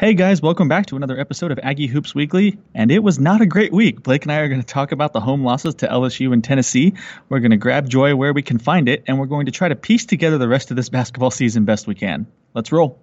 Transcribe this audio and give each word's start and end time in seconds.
Hey 0.00 0.14
guys, 0.14 0.40
welcome 0.40 0.66
back 0.66 0.86
to 0.86 0.96
another 0.96 1.20
episode 1.20 1.52
of 1.52 1.58
Aggie 1.62 1.86
Hoops 1.86 2.14
Weekly. 2.14 2.58
And 2.74 2.90
it 2.90 3.00
was 3.00 3.18
not 3.18 3.42
a 3.42 3.46
great 3.46 3.70
week. 3.70 4.02
Blake 4.02 4.22
and 4.22 4.32
I 4.32 4.38
are 4.38 4.48
going 4.48 4.62
to 4.62 4.66
talk 4.66 4.92
about 4.92 5.12
the 5.12 5.20
home 5.20 5.44
losses 5.44 5.74
to 5.74 5.88
LSU 5.88 6.32
and 6.32 6.42
Tennessee. 6.42 6.94
We're 7.28 7.40
going 7.40 7.50
to 7.50 7.58
grab 7.58 7.86
joy 7.86 8.16
where 8.16 8.32
we 8.32 8.40
can 8.40 8.56
find 8.56 8.88
it, 8.88 9.04
and 9.06 9.18
we're 9.18 9.26
going 9.26 9.44
to 9.44 9.52
try 9.52 9.68
to 9.68 9.76
piece 9.76 10.06
together 10.06 10.38
the 10.38 10.48
rest 10.48 10.70
of 10.70 10.78
this 10.78 10.88
basketball 10.88 11.30
season 11.30 11.66
best 11.66 11.86
we 11.86 11.96
can. 11.96 12.26
Let's 12.54 12.72
roll. 12.72 12.98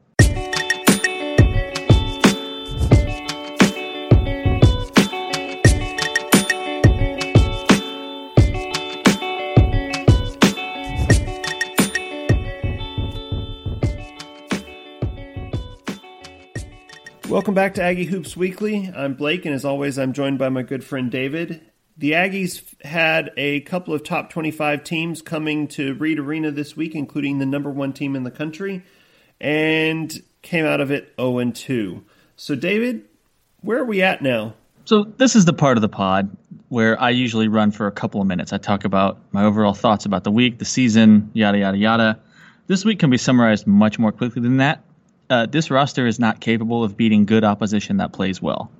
Welcome 17.38 17.54
back 17.54 17.76
to 17.76 17.84
Aggie 17.84 18.06
Hoops 18.06 18.36
Weekly. 18.36 18.92
I'm 18.96 19.14
Blake, 19.14 19.46
and 19.46 19.54
as 19.54 19.64
always, 19.64 20.00
I'm 20.00 20.12
joined 20.12 20.40
by 20.40 20.50
my 20.50 20.64
good 20.64 20.84
friend 20.84 21.12
David. 21.12 21.62
The 21.96 22.14
Aggies 22.14 22.64
had 22.84 23.30
a 23.38 23.60
couple 23.60 23.94
of 23.94 24.04
top 24.04 24.32
25 24.32 24.84
teams 24.84 25.22
coming 25.22 25.68
to 25.68 25.94
Reed 25.94 26.18
Arena 26.18 26.50
this 26.50 26.76
week, 26.76 26.96
including 26.96 27.38
the 27.38 27.46
number 27.46 27.70
one 27.70 27.94
team 27.94 28.16
in 28.16 28.24
the 28.24 28.32
country, 28.32 28.82
and 29.40 30.20
came 30.42 30.66
out 30.66 30.82
of 30.82 30.90
it 30.90 31.14
0 31.22 31.52
2. 31.52 32.04
So, 32.38 32.56
David, 32.56 33.06
where 33.62 33.78
are 33.78 33.86
we 33.86 34.02
at 34.02 34.24
now? 34.24 34.56
So, 34.86 35.04
this 35.04 35.36
is 35.36 35.46
the 35.46 35.54
part 35.54 35.78
of 35.78 35.84
the 35.84 35.90
pod 35.90 36.36
where 36.70 37.00
I 37.00 37.12
usually 37.12 37.50
run 37.50 37.70
for 37.70 37.86
a 37.86 37.92
couple 37.92 38.20
of 38.20 38.26
minutes. 38.26 38.52
I 38.52 38.58
talk 38.58 38.84
about 38.84 39.20
my 39.32 39.44
overall 39.44 39.76
thoughts 39.76 40.08
about 40.08 40.24
the 40.24 40.32
week, 40.32 40.58
the 40.58 40.66
season, 40.66 41.30
yada, 41.34 41.60
yada, 41.60 41.78
yada. 41.78 42.20
This 42.66 42.84
week 42.84 42.98
can 42.98 43.12
be 43.12 43.20
summarized 43.20 43.68
much 43.68 44.00
more 44.00 44.12
quickly 44.12 44.42
than 44.42 44.58
that 44.58 44.82
uh, 45.30 45.46
this 45.46 45.70
roster 45.70 46.08
is 46.08 46.20
not 46.20 46.40
capable 46.40 46.84
of 46.84 46.96
beating 46.96 47.26
good 47.26 47.44
opposition 47.44 47.98
that 47.98 48.14
plays 48.14 48.42
well. 48.42 48.72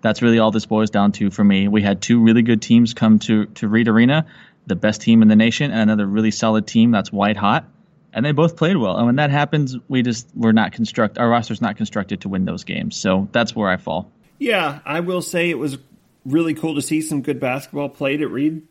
That's 0.00 0.20
really 0.20 0.38
all 0.38 0.50
this 0.50 0.66
boils 0.66 0.90
down 0.90 1.12
to 1.12 1.30
for 1.30 1.44
me. 1.44 1.68
We 1.68 1.82
had 1.82 2.02
two 2.02 2.20
really 2.20 2.42
good 2.42 2.60
teams 2.60 2.92
come 2.92 3.20
to 3.20 3.46
to 3.46 3.68
Reed 3.68 3.88
Arena, 3.88 4.26
the 4.66 4.74
best 4.74 5.00
team 5.00 5.22
in 5.22 5.28
the 5.28 5.36
nation, 5.36 5.70
and 5.70 5.82
another 5.82 6.06
really 6.06 6.32
solid 6.32 6.66
team 6.66 6.90
that's 6.90 7.12
white 7.12 7.36
hot, 7.36 7.68
and 8.12 8.24
they 8.26 8.32
both 8.32 8.56
played 8.56 8.76
well. 8.76 8.96
And 8.96 9.06
when 9.06 9.16
that 9.16 9.30
happens, 9.30 9.76
we 9.88 10.02
just 10.02 10.28
we're 10.34 10.52
not 10.52 10.72
construct 10.72 11.18
our 11.18 11.28
roster's 11.28 11.60
not 11.60 11.76
constructed 11.76 12.22
to 12.22 12.28
win 12.28 12.44
those 12.44 12.64
games. 12.64 12.96
So 12.96 13.28
that's 13.30 13.54
where 13.54 13.70
I 13.70 13.76
fall. 13.76 14.10
Yeah, 14.40 14.80
I 14.84 15.00
will 15.00 15.22
say 15.22 15.50
it 15.50 15.58
was 15.58 15.78
really 16.24 16.54
cool 16.54 16.74
to 16.74 16.82
see 16.82 17.00
some 17.00 17.22
good 17.22 17.38
basketball 17.38 17.88
played 17.88 18.22
at 18.22 18.30
Reed. 18.30 18.66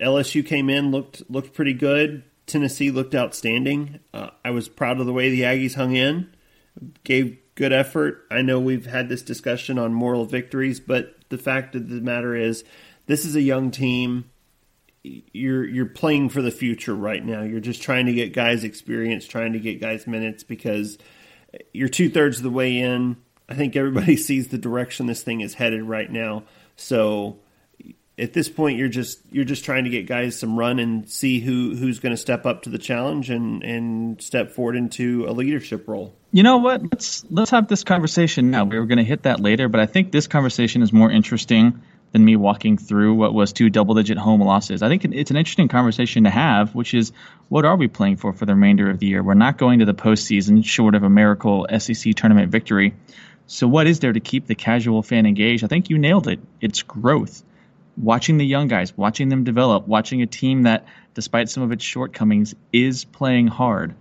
LSU 0.00 0.46
came 0.46 0.70
in 0.70 0.92
looked 0.92 1.28
looked 1.28 1.52
pretty 1.52 1.74
good. 1.74 2.22
Tennessee 2.46 2.92
looked 2.92 3.14
outstanding. 3.14 3.98
Uh, 4.12 4.30
I 4.44 4.50
was 4.50 4.68
proud 4.68 5.00
of 5.00 5.06
the 5.06 5.12
way 5.12 5.30
the 5.30 5.40
Aggies 5.40 5.74
hung 5.74 5.96
in 5.96 6.33
gave 7.04 7.38
good 7.54 7.72
effort. 7.72 8.26
I 8.30 8.42
know 8.42 8.60
we've 8.60 8.86
had 8.86 9.08
this 9.08 9.22
discussion 9.22 9.78
on 9.78 9.94
moral 9.94 10.24
victories, 10.24 10.80
but 10.80 11.14
the 11.28 11.38
fact 11.38 11.74
of 11.74 11.88
the 11.88 12.00
matter 12.00 12.34
is, 12.34 12.64
this 13.06 13.24
is 13.24 13.36
a 13.36 13.40
young 13.40 13.70
team. 13.70 14.30
You're 15.02 15.64
you're 15.64 15.86
playing 15.86 16.30
for 16.30 16.40
the 16.40 16.50
future 16.50 16.94
right 16.94 17.22
now. 17.22 17.42
You're 17.42 17.60
just 17.60 17.82
trying 17.82 18.06
to 18.06 18.14
get 18.14 18.32
guys 18.32 18.64
experience, 18.64 19.26
trying 19.26 19.52
to 19.52 19.60
get 19.60 19.80
guys 19.80 20.06
minutes 20.06 20.42
because 20.42 20.96
you're 21.72 21.88
two 21.88 22.08
thirds 22.08 22.38
of 22.38 22.42
the 22.42 22.50
way 22.50 22.78
in. 22.78 23.16
I 23.48 23.54
think 23.54 23.76
everybody 23.76 24.16
sees 24.16 24.48
the 24.48 24.58
direction 24.58 25.06
this 25.06 25.22
thing 25.22 25.42
is 25.42 25.54
headed 25.54 25.82
right 25.82 26.10
now. 26.10 26.44
So 26.76 27.38
at 28.18 28.32
this 28.32 28.48
point 28.48 28.78
you're 28.78 28.88
just 28.88 29.20
you're 29.30 29.44
just 29.44 29.64
trying 29.64 29.84
to 29.84 29.90
get 29.90 30.06
guys 30.06 30.38
some 30.38 30.56
run 30.56 30.78
and 30.78 31.08
see 31.08 31.40
who 31.40 31.74
who's 31.74 31.98
going 31.98 32.14
to 32.14 32.16
step 32.16 32.46
up 32.46 32.62
to 32.62 32.70
the 32.70 32.78
challenge 32.78 33.30
and 33.30 33.62
and 33.62 34.22
step 34.22 34.52
forward 34.52 34.76
into 34.76 35.26
a 35.28 35.32
leadership 35.32 35.88
role. 35.88 36.14
You 36.32 36.42
know 36.42 36.58
what? 36.58 36.82
Let's 36.82 37.24
let's 37.30 37.50
have 37.50 37.68
this 37.68 37.84
conversation 37.84 38.50
now. 38.50 38.64
We 38.64 38.78
were 38.78 38.86
going 38.86 38.98
to 38.98 39.04
hit 39.04 39.22
that 39.24 39.40
later, 39.40 39.68
but 39.68 39.80
I 39.80 39.86
think 39.86 40.12
this 40.12 40.26
conversation 40.26 40.82
is 40.82 40.92
more 40.92 41.10
interesting 41.10 41.80
than 42.12 42.24
me 42.24 42.36
walking 42.36 42.78
through 42.78 43.14
what 43.14 43.34
was 43.34 43.52
two 43.52 43.68
double-digit 43.68 44.16
home 44.16 44.40
losses. 44.40 44.84
I 44.84 44.88
think 44.88 45.04
it's 45.04 45.32
an 45.32 45.36
interesting 45.36 45.66
conversation 45.66 46.22
to 46.22 46.30
have, 46.30 46.72
which 46.72 46.94
is 46.94 47.10
what 47.48 47.64
are 47.64 47.74
we 47.74 47.88
playing 47.88 48.18
for 48.18 48.32
for 48.32 48.46
the 48.46 48.54
remainder 48.54 48.88
of 48.88 49.00
the 49.00 49.06
year? 49.06 49.20
We're 49.20 49.34
not 49.34 49.58
going 49.58 49.80
to 49.80 49.84
the 49.84 49.94
postseason 49.94 50.64
short 50.64 50.94
of 50.94 51.02
a 51.02 51.10
miracle 51.10 51.66
SEC 51.76 52.14
tournament 52.14 52.52
victory. 52.52 52.94
So 53.48 53.66
what 53.66 53.88
is 53.88 53.98
there 53.98 54.12
to 54.12 54.20
keep 54.20 54.46
the 54.46 54.54
casual 54.54 55.02
fan 55.02 55.26
engaged? 55.26 55.64
I 55.64 55.66
think 55.66 55.90
you 55.90 55.98
nailed 55.98 56.28
it. 56.28 56.38
It's 56.60 56.82
growth 56.82 57.42
watching 57.96 58.38
the 58.38 58.46
young 58.46 58.68
guys, 58.68 58.96
watching 58.96 59.28
them 59.28 59.44
develop, 59.44 59.86
watching 59.86 60.22
a 60.22 60.26
team 60.26 60.62
that, 60.62 60.86
despite 61.14 61.48
some 61.48 61.62
of 61.62 61.72
its 61.72 61.84
shortcomings, 61.84 62.54
is 62.72 63.04
playing 63.04 63.46
hard. 63.46 63.94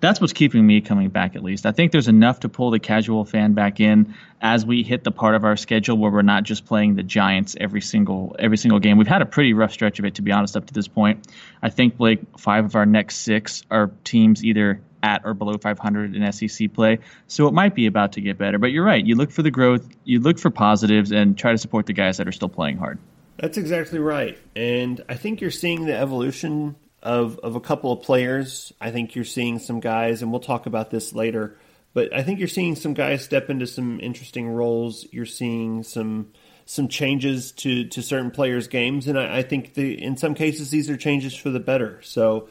That's 0.00 0.20
what's 0.20 0.32
keeping 0.32 0.66
me 0.66 0.80
coming 0.80 1.10
back, 1.10 1.36
at 1.36 1.44
least. 1.44 1.64
I 1.64 1.70
think 1.70 1.92
there's 1.92 2.08
enough 2.08 2.40
to 2.40 2.48
pull 2.48 2.72
the 2.72 2.80
casual 2.80 3.24
fan 3.24 3.52
back 3.52 3.78
in 3.78 4.14
as 4.40 4.66
we 4.66 4.82
hit 4.82 5.04
the 5.04 5.12
part 5.12 5.36
of 5.36 5.44
our 5.44 5.56
schedule 5.56 5.96
where 5.96 6.10
we're 6.10 6.22
not 6.22 6.42
just 6.42 6.66
playing 6.66 6.96
the 6.96 7.04
Giants 7.04 7.54
every 7.60 7.80
single 7.80 8.34
every 8.36 8.56
single 8.56 8.80
game. 8.80 8.98
We've 8.98 9.06
had 9.06 9.22
a 9.22 9.26
pretty 9.26 9.52
rough 9.52 9.72
stretch 9.72 10.00
of 10.00 10.04
it, 10.04 10.16
to 10.16 10.22
be 10.22 10.32
honest, 10.32 10.56
up 10.56 10.66
to 10.66 10.74
this 10.74 10.88
point. 10.88 11.28
I 11.62 11.70
think 11.70 11.94
like 11.98 12.36
five 12.36 12.64
of 12.64 12.74
our 12.74 12.84
next 12.84 13.18
six 13.18 13.62
are 13.70 13.92
teams 14.02 14.44
either 14.44 14.80
at 15.04 15.22
or 15.24 15.34
below 15.34 15.56
500 15.56 16.16
in 16.16 16.32
SEC 16.32 16.72
play. 16.72 16.98
So 17.28 17.46
it 17.46 17.54
might 17.54 17.74
be 17.74 17.86
about 17.86 18.12
to 18.12 18.20
get 18.20 18.38
better. 18.38 18.58
But 18.58 18.72
you're 18.72 18.84
right. 18.84 19.04
You 19.04 19.14
look 19.14 19.30
for 19.30 19.42
the 19.42 19.50
growth, 19.50 19.86
you 20.04 20.20
look 20.20 20.38
for 20.38 20.50
positives, 20.50 21.12
and 21.12 21.38
try 21.38 21.52
to 21.52 21.58
support 21.58 21.86
the 21.86 21.92
guys 21.92 22.16
that 22.16 22.26
are 22.26 22.32
still 22.32 22.48
playing 22.48 22.76
hard. 22.76 22.98
That's 23.42 23.58
exactly 23.58 23.98
right. 23.98 24.38
And 24.54 25.02
I 25.08 25.16
think 25.16 25.40
you're 25.40 25.50
seeing 25.50 25.84
the 25.84 25.96
evolution 25.96 26.76
of, 27.02 27.40
of 27.40 27.56
a 27.56 27.60
couple 27.60 27.90
of 27.90 28.02
players. 28.02 28.72
I 28.80 28.92
think 28.92 29.16
you're 29.16 29.24
seeing 29.24 29.58
some 29.58 29.80
guys, 29.80 30.22
and 30.22 30.30
we'll 30.30 30.38
talk 30.40 30.66
about 30.66 30.90
this 30.90 31.12
later, 31.12 31.58
but 31.92 32.14
I 32.14 32.22
think 32.22 32.38
you're 32.38 32.46
seeing 32.46 32.76
some 32.76 32.94
guys 32.94 33.24
step 33.24 33.50
into 33.50 33.66
some 33.66 33.98
interesting 33.98 34.48
roles. 34.48 35.08
You're 35.10 35.26
seeing 35.26 35.82
some 35.82 36.30
some 36.66 36.86
changes 36.86 37.50
to, 37.50 37.88
to 37.88 38.00
certain 38.00 38.30
players' 38.30 38.68
games, 38.68 39.08
and 39.08 39.18
I, 39.18 39.38
I 39.38 39.42
think 39.42 39.74
the, 39.74 40.00
in 40.00 40.16
some 40.16 40.34
cases 40.34 40.70
these 40.70 40.88
are 40.88 40.96
changes 40.96 41.34
for 41.34 41.50
the 41.50 41.58
better. 41.58 42.00
So 42.02 42.48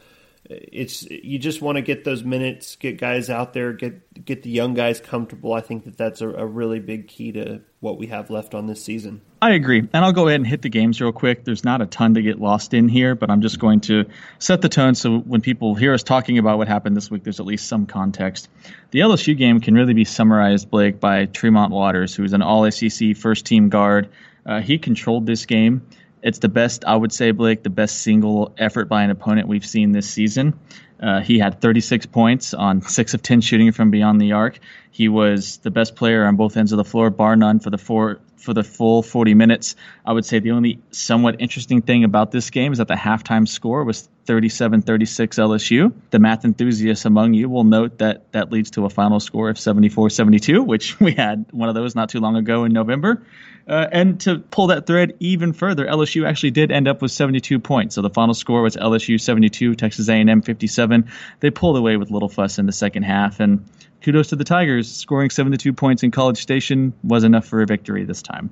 it's 0.51 1.03
you 1.03 1.39
just 1.39 1.61
want 1.61 1.77
to 1.77 1.81
get 1.81 2.03
those 2.03 2.23
minutes, 2.23 2.75
get 2.75 2.97
guys 2.97 3.29
out 3.29 3.53
there, 3.53 3.73
get 3.73 4.25
get 4.25 4.43
the 4.43 4.49
young 4.49 4.73
guys 4.73 4.99
comfortable. 4.99 5.53
I 5.53 5.61
think 5.61 5.85
that 5.85 5.97
that's 5.97 6.21
a, 6.21 6.29
a, 6.29 6.45
really 6.45 6.79
big 6.79 7.07
key 7.07 7.31
to 7.31 7.61
what 7.79 7.97
we 7.97 8.07
have 8.07 8.29
left 8.29 8.53
on 8.53 8.67
this 8.67 8.83
season. 8.83 9.21
I 9.41 9.51
agree, 9.51 9.79
and 9.79 10.05
I'll 10.05 10.11
go 10.11 10.27
ahead 10.27 10.39
and 10.39 10.47
hit 10.47 10.61
the 10.61 10.69
games 10.69 10.99
real 10.99 11.11
quick. 11.11 11.45
There's 11.45 11.63
not 11.63 11.81
a 11.81 11.85
ton 11.85 12.13
to 12.15 12.21
get 12.21 12.39
lost 12.39 12.73
in 12.73 12.89
here, 12.89 13.15
but 13.15 13.31
I'm 13.31 13.41
just 13.41 13.59
going 13.59 13.79
to 13.81 14.05
set 14.39 14.61
the 14.61 14.69
tone 14.69 14.95
so 14.95 15.19
when 15.19 15.41
people 15.41 15.73
hear 15.75 15.93
us 15.93 16.03
talking 16.03 16.37
about 16.37 16.57
what 16.57 16.67
happened 16.67 16.97
this 16.97 17.09
week, 17.09 17.23
there's 17.23 17.39
at 17.39 17.45
least 17.45 17.67
some 17.67 17.85
context. 17.85 18.49
The 18.91 18.99
LSU 18.99 19.37
game 19.37 19.59
can 19.61 19.73
really 19.73 19.93
be 19.93 20.05
summarized, 20.05 20.69
Blake, 20.69 20.99
by 20.99 21.25
Tremont 21.25 21.71
Waters, 21.71 22.13
who's 22.13 22.33
an 22.33 22.41
All 22.41 22.69
SEC 22.69 23.15
first 23.15 23.45
team 23.45 23.69
guard. 23.69 24.09
Uh, 24.45 24.59
he 24.61 24.77
controlled 24.77 25.25
this 25.25 25.45
game. 25.45 25.87
It's 26.23 26.39
the 26.39 26.49
best, 26.49 26.85
I 26.85 26.95
would 26.95 27.11
say, 27.11 27.31
Blake, 27.31 27.63
the 27.63 27.69
best 27.69 28.01
single 28.01 28.53
effort 28.57 28.85
by 28.85 29.03
an 29.03 29.09
opponent 29.09 29.47
we've 29.47 29.65
seen 29.65 29.91
this 29.91 30.09
season. 30.09 30.59
Uh, 31.01 31.21
he 31.21 31.39
had 31.39 31.59
36 31.59 32.05
points 32.05 32.53
on 32.53 32.81
6 32.81 33.13
of 33.15 33.23
10 33.23 33.41
shooting 33.41 33.71
from 33.71 33.89
beyond 33.89 34.21
the 34.21 34.33
arc. 34.33 34.59
He 34.91 35.09
was 35.09 35.57
the 35.57 35.71
best 35.71 35.95
player 35.95 36.25
on 36.25 36.35
both 36.35 36.57
ends 36.57 36.71
of 36.71 36.77
the 36.77 36.83
floor, 36.83 37.09
bar 37.09 37.35
none, 37.35 37.59
for 37.59 37.71
the 37.71 37.77
four 37.77 38.19
for 38.37 38.53
the 38.53 38.63
full 38.63 39.03
40 39.03 39.35
minutes. 39.35 39.75
I 40.05 40.13
would 40.13 40.25
say 40.25 40.39
the 40.39 40.51
only 40.51 40.79
somewhat 40.91 41.39
interesting 41.39 41.81
thing 41.81 42.03
about 42.03 42.31
this 42.31 42.49
game 42.49 42.71
is 42.71 42.79
that 42.79 42.87
the 42.87 42.95
halftime 42.95 43.47
score 43.47 43.83
was 43.83 44.09
37 44.25 44.81
36 44.81 45.37
LSU. 45.37 45.93
The 46.11 46.19
math 46.19 46.45
enthusiasts 46.45 47.05
among 47.05 47.33
you 47.33 47.49
will 47.49 47.63
note 47.63 47.97
that 47.99 48.31
that 48.31 48.51
leads 48.51 48.71
to 48.71 48.85
a 48.85 48.89
final 48.89 49.19
score 49.19 49.49
of 49.49 49.59
74 49.59 50.09
72, 50.09 50.63
which 50.63 50.99
we 50.99 51.13
had 51.13 51.45
one 51.51 51.69
of 51.69 51.75
those 51.75 51.95
not 51.95 52.09
too 52.09 52.19
long 52.19 52.35
ago 52.35 52.63
in 52.63 52.73
November. 52.73 53.25
Uh, 53.67 53.87
and 53.91 54.19
to 54.21 54.39
pull 54.39 54.67
that 54.67 54.87
thread 54.87 55.13
even 55.19 55.53
further, 55.53 55.85
LSU 55.85 56.27
actually 56.27 56.51
did 56.51 56.71
end 56.71 56.87
up 56.87 57.01
with 57.01 57.11
72 57.11 57.59
points. 57.59 57.95
So 57.95 58.01
the 58.01 58.09
final 58.09 58.33
score 58.33 58.61
was 58.61 58.75
LSU 58.75 59.19
72, 59.19 59.75
Texas 59.75 60.09
A&M 60.09 60.41
57. 60.41 61.09
They 61.39 61.51
pulled 61.51 61.77
away 61.77 61.97
with 61.97 62.09
little 62.09 62.29
fuss 62.29 62.57
in 62.57 62.65
the 62.65 62.71
second 62.71 63.03
half, 63.03 63.39
and 63.39 63.65
kudos 64.01 64.29
to 64.29 64.35
the 64.35 64.43
Tigers. 64.43 64.91
Scoring 64.91 65.29
72 65.29 65.73
points 65.73 66.03
in 66.03 66.11
College 66.11 66.37
Station 66.37 66.93
was 67.03 67.23
enough 67.23 67.45
for 67.45 67.61
a 67.61 67.65
victory 67.65 68.03
this 68.03 68.21
time. 68.21 68.49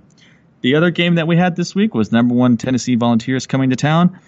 The 0.61 0.75
other 0.75 0.91
game 0.91 1.15
that 1.15 1.27
we 1.27 1.37
had 1.37 1.55
this 1.55 1.73
week 1.73 1.93
was 1.93 2.11
number 2.11 2.35
one 2.35 2.57
Tennessee 2.57 2.95
Volunteers 2.95 3.47
coming 3.47 3.69
to 3.69 3.75
town. 3.75 4.19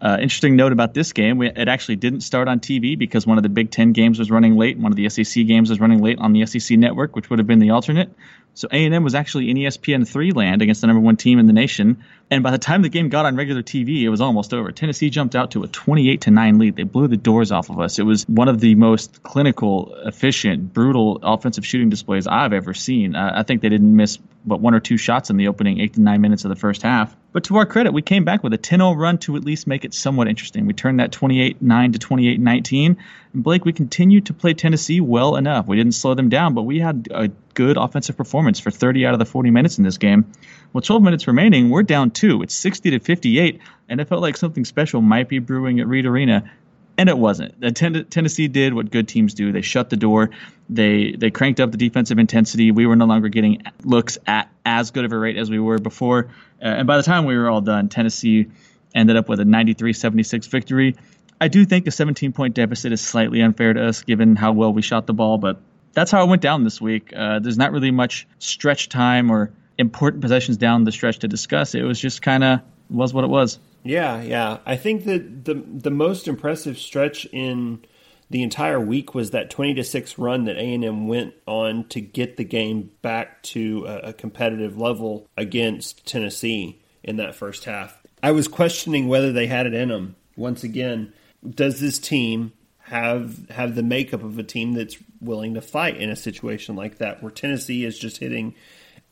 Uh, 0.00 0.18
interesting 0.20 0.56
note 0.56 0.72
about 0.72 0.94
this 0.94 1.12
game: 1.12 1.38
we, 1.38 1.48
it 1.48 1.68
actually 1.68 1.96
didn't 1.96 2.20
start 2.20 2.48
on 2.48 2.60
TV 2.60 2.98
because 2.98 3.26
one 3.26 3.36
of 3.36 3.42
the 3.42 3.48
Big 3.48 3.70
Ten 3.70 3.92
games 3.92 4.18
was 4.18 4.30
running 4.30 4.56
late. 4.56 4.78
One 4.78 4.92
of 4.92 4.96
the 4.96 5.08
SEC 5.08 5.46
games 5.46 5.70
was 5.70 5.80
running 5.80 6.02
late 6.02 6.18
on 6.18 6.32
the 6.32 6.46
SEC 6.46 6.78
network, 6.78 7.16
which 7.16 7.30
would 7.30 7.38
have 7.38 7.48
been 7.48 7.58
the 7.58 7.70
alternate. 7.70 8.10
So 8.54 8.68
A&M 8.72 9.04
was 9.04 9.14
actually 9.14 9.50
in 9.50 9.56
ESPN 9.56 10.06
three 10.06 10.32
land 10.32 10.62
against 10.62 10.80
the 10.80 10.86
number 10.86 11.00
one 11.00 11.16
team 11.16 11.38
in 11.38 11.46
the 11.46 11.52
nation. 11.52 12.04
And 12.30 12.42
by 12.42 12.50
the 12.50 12.58
time 12.58 12.82
the 12.82 12.90
game 12.90 13.08
got 13.08 13.24
on 13.24 13.36
regular 13.36 13.62
TV, 13.62 14.02
it 14.02 14.10
was 14.10 14.20
almost 14.20 14.52
over. 14.52 14.70
Tennessee 14.70 15.08
jumped 15.08 15.34
out 15.34 15.52
to 15.52 15.62
a 15.62 15.68
28 15.68 16.20
to 16.22 16.30
nine 16.30 16.58
lead. 16.58 16.76
They 16.76 16.82
blew 16.82 17.08
the 17.08 17.16
doors 17.16 17.50
off 17.50 17.70
of 17.70 17.80
us. 17.80 17.98
It 17.98 18.02
was 18.02 18.24
one 18.28 18.48
of 18.48 18.60
the 18.60 18.74
most 18.74 19.22
clinical, 19.22 19.94
efficient, 20.04 20.74
brutal 20.74 21.20
offensive 21.22 21.64
shooting 21.64 21.88
displays 21.88 22.26
I've 22.26 22.52
ever 22.52 22.74
seen. 22.74 23.16
I 23.16 23.42
think 23.44 23.62
they 23.62 23.70
didn't 23.70 23.96
miss 23.96 24.18
but 24.48 24.60
one 24.60 24.74
or 24.74 24.80
two 24.80 24.96
shots 24.96 25.30
in 25.30 25.36
the 25.36 25.48
opening 25.48 25.80
eight 25.80 25.94
to 25.94 26.00
nine 26.00 26.20
minutes 26.20 26.44
of 26.44 26.48
the 26.48 26.56
first 26.56 26.82
half. 26.82 27.14
But 27.32 27.44
to 27.44 27.56
our 27.56 27.66
credit, 27.66 27.92
we 27.92 28.02
came 28.02 28.24
back 28.24 28.42
with 28.42 28.52
a 28.54 28.56
10 28.56 28.78
0 28.78 28.92
run 28.92 29.18
to 29.18 29.36
at 29.36 29.44
least 29.44 29.66
make 29.66 29.84
it 29.84 29.92
somewhat 29.92 30.28
interesting. 30.28 30.66
We 30.66 30.72
turned 30.72 31.00
that 31.00 31.12
28 31.12 31.60
9 31.60 31.92
to 31.92 31.98
28 31.98 32.40
19. 32.40 32.96
And 33.34 33.44
Blake, 33.44 33.64
we 33.64 33.72
continued 33.72 34.26
to 34.26 34.34
play 34.34 34.54
Tennessee 34.54 35.00
well 35.00 35.36
enough. 35.36 35.66
We 35.66 35.76
didn't 35.76 35.92
slow 35.92 36.14
them 36.14 36.30
down, 36.30 36.54
but 36.54 36.62
we 36.62 36.78
had 36.80 37.08
a 37.10 37.28
good 37.54 37.76
offensive 37.76 38.16
performance 38.16 38.58
for 38.58 38.70
30 38.70 39.06
out 39.06 39.12
of 39.12 39.18
the 39.18 39.26
40 39.26 39.50
minutes 39.50 39.78
in 39.78 39.84
this 39.84 39.98
game. 39.98 40.32
With 40.72 40.84
12 40.84 41.02
minutes 41.02 41.26
remaining, 41.26 41.70
we're 41.70 41.82
down 41.82 42.10
two. 42.18 42.42
It's 42.42 42.54
60 42.54 42.90
to 42.90 42.98
58, 42.98 43.60
and 43.88 44.00
it 44.00 44.08
felt 44.08 44.22
like 44.22 44.36
something 44.36 44.64
special 44.64 45.00
might 45.00 45.28
be 45.28 45.38
brewing 45.38 45.80
at 45.80 45.86
Reed 45.86 46.06
Arena 46.06 46.50
and 46.98 47.08
it 47.08 47.16
wasn't. 47.16 47.54
Tennessee 47.76 48.48
did 48.48 48.74
what 48.74 48.90
good 48.90 49.06
teams 49.06 49.32
do. 49.32 49.52
They 49.52 49.62
shut 49.62 49.88
the 49.88 49.96
door. 49.96 50.30
They 50.68 51.12
they 51.12 51.30
cranked 51.30 51.60
up 51.60 51.70
the 51.70 51.78
defensive 51.78 52.18
intensity. 52.18 52.72
We 52.72 52.86
were 52.86 52.96
no 52.96 53.04
longer 53.06 53.28
getting 53.28 53.62
looks 53.84 54.18
at 54.26 54.50
as 54.66 54.90
good 54.90 55.04
of 55.04 55.12
a 55.12 55.18
rate 55.18 55.36
as 55.36 55.48
we 55.48 55.60
were 55.60 55.78
before. 55.78 56.26
Uh, 56.60 56.66
and 56.66 56.86
by 56.88 56.96
the 56.96 57.04
time 57.04 57.24
we 57.24 57.38
were 57.38 57.48
all 57.48 57.60
done, 57.60 57.88
Tennessee 57.88 58.48
ended 58.94 59.16
up 59.16 59.28
with 59.28 59.38
a 59.38 59.44
93-76 59.44 60.48
victory. 60.48 60.96
I 61.40 61.46
do 61.46 61.64
think 61.64 61.86
a 61.86 61.92
17 61.92 62.32
point 62.32 62.54
deficit 62.54 62.92
is 62.92 63.00
slightly 63.00 63.42
unfair 63.42 63.72
to 63.72 63.86
us 63.86 64.02
given 64.02 64.34
how 64.34 64.52
well 64.52 64.72
we 64.72 64.82
shot 64.82 65.06
the 65.06 65.14
ball, 65.14 65.38
but 65.38 65.60
that's 65.92 66.10
how 66.10 66.24
it 66.24 66.28
went 66.28 66.42
down 66.42 66.64
this 66.64 66.80
week. 66.80 67.12
Uh, 67.14 67.38
there's 67.38 67.58
not 67.58 67.70
really 67.70 67.92
much 67.92 68.26
stretch 68.40 68.88
time 68.88 69.30
or 69.30 69.52
important 69.78 70.22
possessions 70.22 70.56
down 70.56 70.84
the 70.84 70.92
stretch 70.92 71.20
to 71.20 71.28
discuss. 71.28 71.74
It 71.74 71.82
was 71.82 72.00
just 72.00 72.22
kind 72.22 72.44
of 72.44 72.60
was 72.90 73.14
what 73.14 73.24
it 73.24 73.28
was. 73.28 73.58
Yeah, 73.84 74.20
yeah. 74.22 74.58
I 74.66 74.76
think 74.76 75.04
that 75.04 75.44
the 75.44 75.54
the 75.54 75.90
most 75.90 76.28
impressive 76.28 76.78
stretch 76.78 77.26
in 77.26 77.84
the 78.30 78.42
entire 78.42 78.80
week 78.80 79.14
was 79.14 79.30
that 79.30 79.48
20 79.50 79.74
to 79.74 79.84
6 79.84 80.18
run 80.18 80.44
that 80.44 80.56
A&M 80.56 81.08
went 81.08 81.32
on 81.46 81.84
to 81.88 82.00
get 82.00 82.36
the 82.36 82.44
game 82.44 82.90
back 83.00 83.42
to 83.42 83.86
a, 83.86 84.08
a 84.08 84.12
competitive 84.12 84.76
level 84.76 85.26
against 85.36 86.04
Tennessee 86.06 86.82
in 87.02 87.16
that 87.16 87.34
first 87.34 87.64
half. 87.64 88.02
I 88.22 88.32
was 88.32 88.46
questioning 88.46 89.08
whether 89.08 89.32
they 89.32 89.46
had 89.46 89.66
it 89.66 89.72
in 89.72 89.88
them. 89.88 90.16
Once 90.36 90.62
again, 90.62 91.12
does 91.48 91.80
this 91.80 91.98
team 91.98 92.52
have 92.80 93.48
have 93.50 93.74
the 93.74 93.82
makeup 93.82 94.22
of 94.22 94.38
a 94.38 94.42
team 94.42 94.72
that's 94.72 94.96
willing 95.20 95.54
to 95.54 95.60
fight 95.60 95.96
in 95.96 96.10
a 96.10 96.16
situation 96.16 96.74
like 96.74 96.98
that 96.98 97.22
where 97.22 97.30
Tennessee 97.30 97.84
is 97.84 97.98
just 97.98 98.18
hitting 98.18 98.54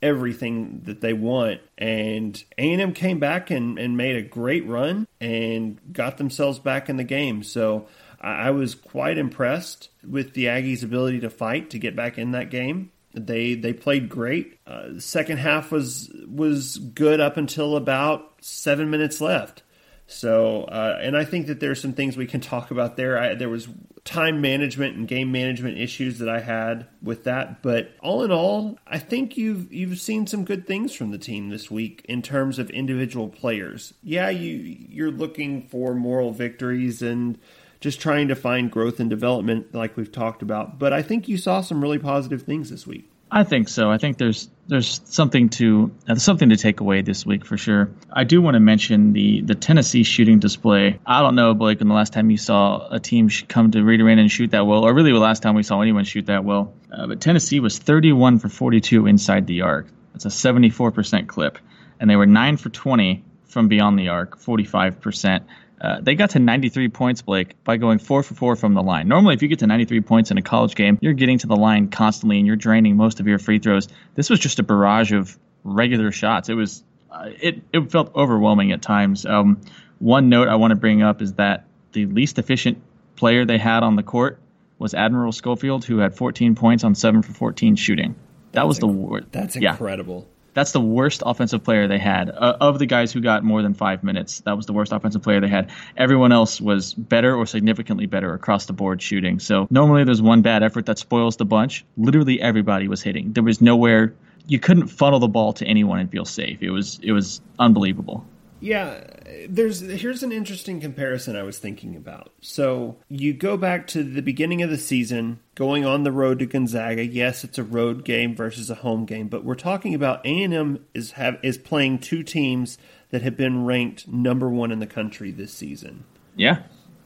everything 0.03 0.83
that 0.85 1.01
they 1.01 1.13
want. 1.13 1.61
And 1.79 2.43
A&M 2.59 2.93
came 2.93 3.19
back 3.19 3.51
and, 3.51 3.79
and 3.79 3.97
made 3.97 4.17
a 4.17 4.23
great 4.23 4.67
run 4.67 5.07
and 5.21 5.81
got 5.93 6.19
themselves 6.19 6.59
back 6.59 6.89
in 6.89 6.97
the 6.97 7.05
game. 7.05 7.43
So 7.43 7.87
I, 8.21 8.49
I 8.49 8.51
was 8.51 8.75
quite 8.75 9.19
impressed 9.19 9.91
with 10.07 10.35
the 10.35 10.47
Aggies' 10.47 10.85
ability 10.85 11.21
to 11.21 11.31
fight 11.31 11.71
to 11.71 11.79
get 11.79 11.97
back 11.97 12.19
in 12.19 12.33
that 12.33 12.51
game. 12.51 12.93
They 13.15 13.55
they 13.55 13.73
played 13.73 14.11
great. 14.11 14.59
Uh, 14.67 14.99
second 14.99 15.39
half 15.39 15.73
was 15.73 16.13
was 16.29 16.77
good 16.77 17.19
up 17.19 17.39
until 17.39 17.75
about 17.75 18.35
seven 18.43 18.91
minutes 18.91 19.23
left. 19.23 19.63
So, 20.07 20.65
uh, 20.65 20.99
and 21.01 21.17
I 21.17 21.25
think 21.25 21.47
that 21.47 21.59
there's 21.59 21.81
some 21.81 21.95
things 21.95 22.17
we 22.17 22.27
can 22.27 22.41
talk 22.41 22.71
about 22.71 22.97
there. 22.97 23.19
I, 23.19 23.35
there 23.35 23.49
was 23.49 23.69
time 24.07 24.41
management 24.41 24.97
and 24.97 25.07
game 25.09 25.33
management 25.33 25.77
issues 25.77 26.21
that 26.21 26.29
I 26.29 26.41
had 26.41 26.87
with 27.03 27.25
that, 27.25 27.61
but 27.61 27.91
all 28.01 28.23
in 28.23 28.31
all, 28.31 28.79
I 28.87 28.99
think 28.99 29.37
you've 29.37 29.71
you've 29.73 29.99
seen 30.01 30.27
some 30.27 30.45
good 30.45 30.67
things 30.67 30.95
from 30.95 31.11
the 31.11 31.19
team 31.19 31.51
this 31.51 31.71
week 31.71 32.07
in 32.09 32.23
terms 32.23 32.59
of 32.59 32.71
individual 32.71 33.29
players. 33.29 33.93
Yeah, 34.03 34.31
you 34.31 34.77
you're 34.89 35.11
looking 35.11 35.67
for 35.69 35.93
moral 35.93 36.31
victories 36.31 37.03
and 37.03 37.37
just 37.81 38.01
trying 38.01 38.29
to 38.29 38.37
find 38.37 38.71
growth 38.71 39.01
and 39.01 39.11
development 39.11 39.75
like 39.75 39.97
we've 39.97 40.13
talked 40.13 40.41
about, 40.41 40.79
but 40.79 40.93
I 40.93 41.03
think 41.03 41.29
you 41.29 41.37
saw 41.37 41.61
some 41.61 41.83
really 41.83 41.99
positive 41.99 42.43
things 42.43 42.71
this 42.71 42.87
week. 42.87 43.11
I 43.31 43.43
think 43.43 43.69
so. 43.69 43.91
I 43.91 43.99
think 43.99 44.19
there's 44.19 44.49
there's 44.69 45.01
something 45.05 45.49
to 45.51 45.91
uh, 46.09 46.15
something 46.15 46.49
to 46.51 46.57
take 46.57 46.81
away 46.81 47.03
this 47.03 47.27
week 47.27 47.45
for 47.45 47.57
sure. 47.57 47.91
I 48.13 48.25
do 48.25 48.41
want 48.41 48.55
to 48.55 48.61
mention 48.61 49.13
the 49.13 49.41
the 49.41 49.55
Tennessee 49.55 50.05
shooting 50.05 50.39
display. 50.39 50.99
I 51.05 51.23
don't 51.23 51.35
know, 51.35 51.53
Blake, 51.55 51.81
when 51.81 51.89
the 51.89 51.95
last 51.95 52.13
time 52.13 52.31
you 52.31 52.37
saw 52.37 52.89
a 52.89 53.01
team 53.01 53.29
come 53.49 53.71
to 53.73 53.81
Arena 53.81 54.07
and 54.07 54.31
shoot 54.31 54.53
that 54.53 54.67
well, 54.67 54.85
or 54.85 54.95
really 54.95 55.13
the 55.13 55.19
last 55.19 55.43
time 55.43 55.55
we 55.55 55.65
saw 55.65 55.81
anyone 55.81 56.05
shoot 56.05 56.27
that 56.27 56.45
well. 56.45 56.73
Uh, 56.93 57.09
but 57.09 57.21
Tennessee 57.21 57.61
was 57.61 57.79
31 57.79 58.39
for 58.39 58.49
42 58.49 59.07
inside 59.07 59.47
the 59.47 59.63
arc. 59.63 59.89
That's 60.13 60.25
a 60.25 60.29
74% 60.29 61.27
clip, 61.27 61.59
and 62.01 62.09
they 62.09 62.17
were 62.17 62.27
nine 62.27 62.57
for 62.57 62.71
20 62.71 63.25
from 63.45 63.69
beyond 63.69 63.99
the 63.99 64.09
arc, 64.09 64.39
45%. 64.39 65.43
Uh, 65.81 66.01
they 66.01 66.15
got 66.15 66.31
to 66.31 66.39
93 66.39 66.89
points, 66.89 67.23
Blake, 67.23 67.63
by 67.65 67.77
going 67.77 67.99
four 67.99 68.23
for 68.23 68.35
four 68.35 68.57
from 68.57 68.75
the 68.75 68.83
line. 68.83 69.09
Normally, 69.09 69.35
if 69.35 69.43
you 69.43 69.49
get 69.49 69.59
to 69.59 69.67
93 69.67 70.01
points 70.01 70.31
in 70.31 70.39
a 70.39 70.43
college 70.43 70.75
game, 70.75 70.99
you're 71.03 71.13
getting 71.13 71.39
to 71.39 71.47
the 71.47 71.57
line 71.57 71.89
constantly 71.89 72.39
and 72.39 72.47
you're 72.47 72.57
draining 72.57 72.97
most 72.97 73.21
of 73.21 73.27
your 73.27 73.39
free 73.39 73.59
throws. 73.59 73.89
This 74.15 74.31
was 74.31 74.41
just 74.41 74.59
a 74.59 74.63
barrage 74.63 75.13
of 75.13 75.39
regular 75.65 76.13
shots. 76.13 76.49
It 76.49 76.55
was, 76.55 76.83
uh, 77.11 77.31
it 77.41 77.63
it 77.73 77.91
felt 77.91 78.15
overwhelming 78.15 78.73
at 78.73 78.81
times. 78.81 79.27
Um, 79.27 79.61
one 79.99 80.29
note 80.29 80.49
I 80.49 80.57
want 80.57 80.71
to 80.71 80.77
bring 80.77 81.03
up 81.03 81.21
is 81.21 81.35
that 81.35 81.67
the 81.93 82.07
least 82.07 82.39
efficient 82.39 82.83
player 83.17 83.45
they 83.45 83.59
had 83.59 83.83
on 83.83 83.97
the 83.97 84.03
court 84.03 84.41
was 84.79 84.95
Admiral 84.95 85.33
Schofield, 85.33 85.85
who 85.85 85.99
had 85.99 86.15
14 86.15 86.55
points 86.55 86.85
on 86.85 86.95
seven 86.95 87.23
for 87.23 87.33
14 87.33 87.77
shooting. 87.77 88.15
That 88.53 88.61
that's 88.61 88.67
was 88.67 88.79
the 88.79 88.87
worst. 88.87 89.33
That's 89.33 89.57
incredible. 89.57 90.29
That's 90.57 90.73
the 90.73 90.81
worst 90.81 91.23
offensive 91.27 91.63
player 91.63 91.87
they 91.87 91.99
had. 91.99 92.31
Uh, 92.31 92.57
of 92.63 92.79
the 92.79 92.87
guys 92.87 93.13
who 93.13 93.21
got 93.21 93.45
more 93.45 93.61
than 93.61 93.75
five 93.75 94.03
minutes, 94.03 94.41
that 94.41 94.57
was 94.57 94.65
the 94.65 94.73
worst 94.73 94.91
offensive 94.91 95.21
player 95.21 95.39
they 95.39 95.49
had. 95.49 95.71
Everyone 95.99 96.33
else 96.33 96.63
was 96.63 96.95
better 96.95 97.37
or 97.37 97.45
significantly 97.45 98.07
better 98.07 98.33
across 98.33 98.65
the 98.65 98.73
board 98.73 99.03
shooting. 99.03 99.39
So 99.39 99.67
normally 99.69 100.05
there's 100.05 100.23
one 100.23 100.41
bad 100.41 100.63
effort 100.63 100.87
that 100.87 100.99
spoils 100.99 101.37
the 101.37 101.45
bunch. 101.45 101.85
Literally 101.99 102.41
everybody 102.41 102.89
was 102.89 103.03
hitting. 103.03 103.35
There 103.35 103.45
was 103.45 103.61
nowhere 103.61 104.15
you 104.47 104.59
couldn't 104.59 104.87
funnel 104.87 105.19
the 105.19 105.29
ball 105.29 105.53
to 105.53 105.67
anyone 105.67 105.99
and 105.99 106.11
feel 106.11 106.25
safe. 106.25 106.63
It 106.63 106.71
was 106.71 107.01
it 107.03 107.13
was 107.13 107.43
unbelievable. 107.59 108.25
Yeah, 108.67 109.05
there's 109.49 109.79
here's 109.79 110.25
an 110.25 110.33
interesting 110.33 110.81
comparison 110.81 111.37
I 111.37 111.45
was 111.45 111.57
thinking 111.57 111.95
about. 111.95 112.33
So 112.41 112.97
you 113.09 113.33
go 113.33 113.57
back 113.57 113.87
to 113.89 114.03
the 114.03 114.23
beginning 114.23 114.61
of 114.61 114.71
the 114.71 114.77
season, 114.77 115.39
going 115.55 115.85
on 115.85 116.03
the 116.03 116.11
road 116.11 116.41
to 116.41 116.47
Gonzaga. 116.47 117.07
Yes, 117.07 117.45
it's 117.45 117.59
a 117.59 117.63
road 117.63 118.05
game 118.05 118.35
versus 118.35 118.69
a 118.69 118.75
home 118.75 119.07
game, 119.07 119.29
but 119.29 119.45
we're 119.45 119.55
talking 119.55 119.95
about 119.95 120.27
A 120.27 120.43
and 120.43 120.53
M 120.53 120.85
is 120.95 121.13
have 121.13 121.39
is 121.45 121.59
playing 121.59 122.01
two 122.01 122.25
teams 122.25 122.77
that 123.11 123.23
have 123.23 123.37
been 123.37 123.65
ranked 123.65 124.09
number 124.09 124.49
one 124.49 124.73
in 124.73 124.81
the 124.81 124.87
country 124.89 125.31
this 125.31 125.53
season. 125.53 126.03
Yeah, 126.35 126.65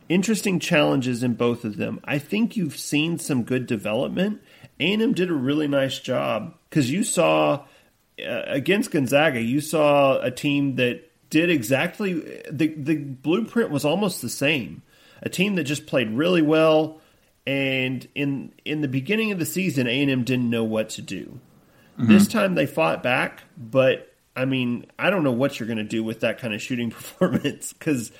interesting 0.09 0.61
challenges 0.61 1.23
in 1.23 1.35
both 1.35 1.67
of 1.67 1.77
them. 1.77 2.01
I 2.05 2.19
think 2.19 2.57
you've 2.57 2.79
seen 2.79 3.19
some 3.19 3.43
good 3.43 3.67
development. 3.67 4.41
A 4.79 4.95
and 4.95 5.03
M 5.03 5.13
did 5.13 5.29
a 5.29 5.35
really 5.35 5.69
nice 5.69 5.99
job 5.99 6.55
because 6.71 6.91
you 6.91 7.05
saw. 7.05 7.67
Uh, 8.19 8.43
against 8.49 8.91
Gonzaga, 8.91 9.41
you 9.41 9.63
saw 9.63 10.21
a 10.21 10.31
team 10.31 10.77
that 10.77 11.10
did 11.31 11.51
exactly 11.51 12.43
the 12.51 12.69
the 12.69 12.97
blueprint 12.97 13.71
was 13.71 13.85
almost 13.85 14.21
the 14.21 14.29
same. 14.29 14.83
A 15.23 15.29
team 15.29 15.55
that 15.55 15.65
just 15.65 15.87
played 15.87 16.11
really 16.11 16.43
well, 16.43 17.01
and 17.47 18.07
in 18.15 18.53
in 18.65 18.81
the 18.81 18.89
beginning 18.89 19.33
of 19.33 19.39
the 19.39 19.47
season, 19.47 19.87
A 19.87 20.03
and 20.03 20.11
M 20.11 20.25
didn't 20.25 20.51
know 20.51 20.65
what 20.65 20.91
to 20.91 21.03
do. 21.03 21.41
Mm-hmm. 21.99 22.09
This 22.09 22.27
time 22.27 22.55
they 22.55 22.67
fought 22.67 23.03
back, 23.03 23.45
but 23.57 24.15
I 24.35 24.45
mean, 24.45 24.87
I 24.99 25.11
don't 25.11 25.25
know 25.25 25.33
what 25.33 25.59
you're 25.59 25.67
going 25.67 25.79
to 25.79 25.85
do 25.85 26.03
with 26.03 26.21
that 26.21 26.39
kind 26.39 26.55
of 26.55 26.63
shooting 26.63 26.91
performance 26.91 27.73
because 27.73 28.13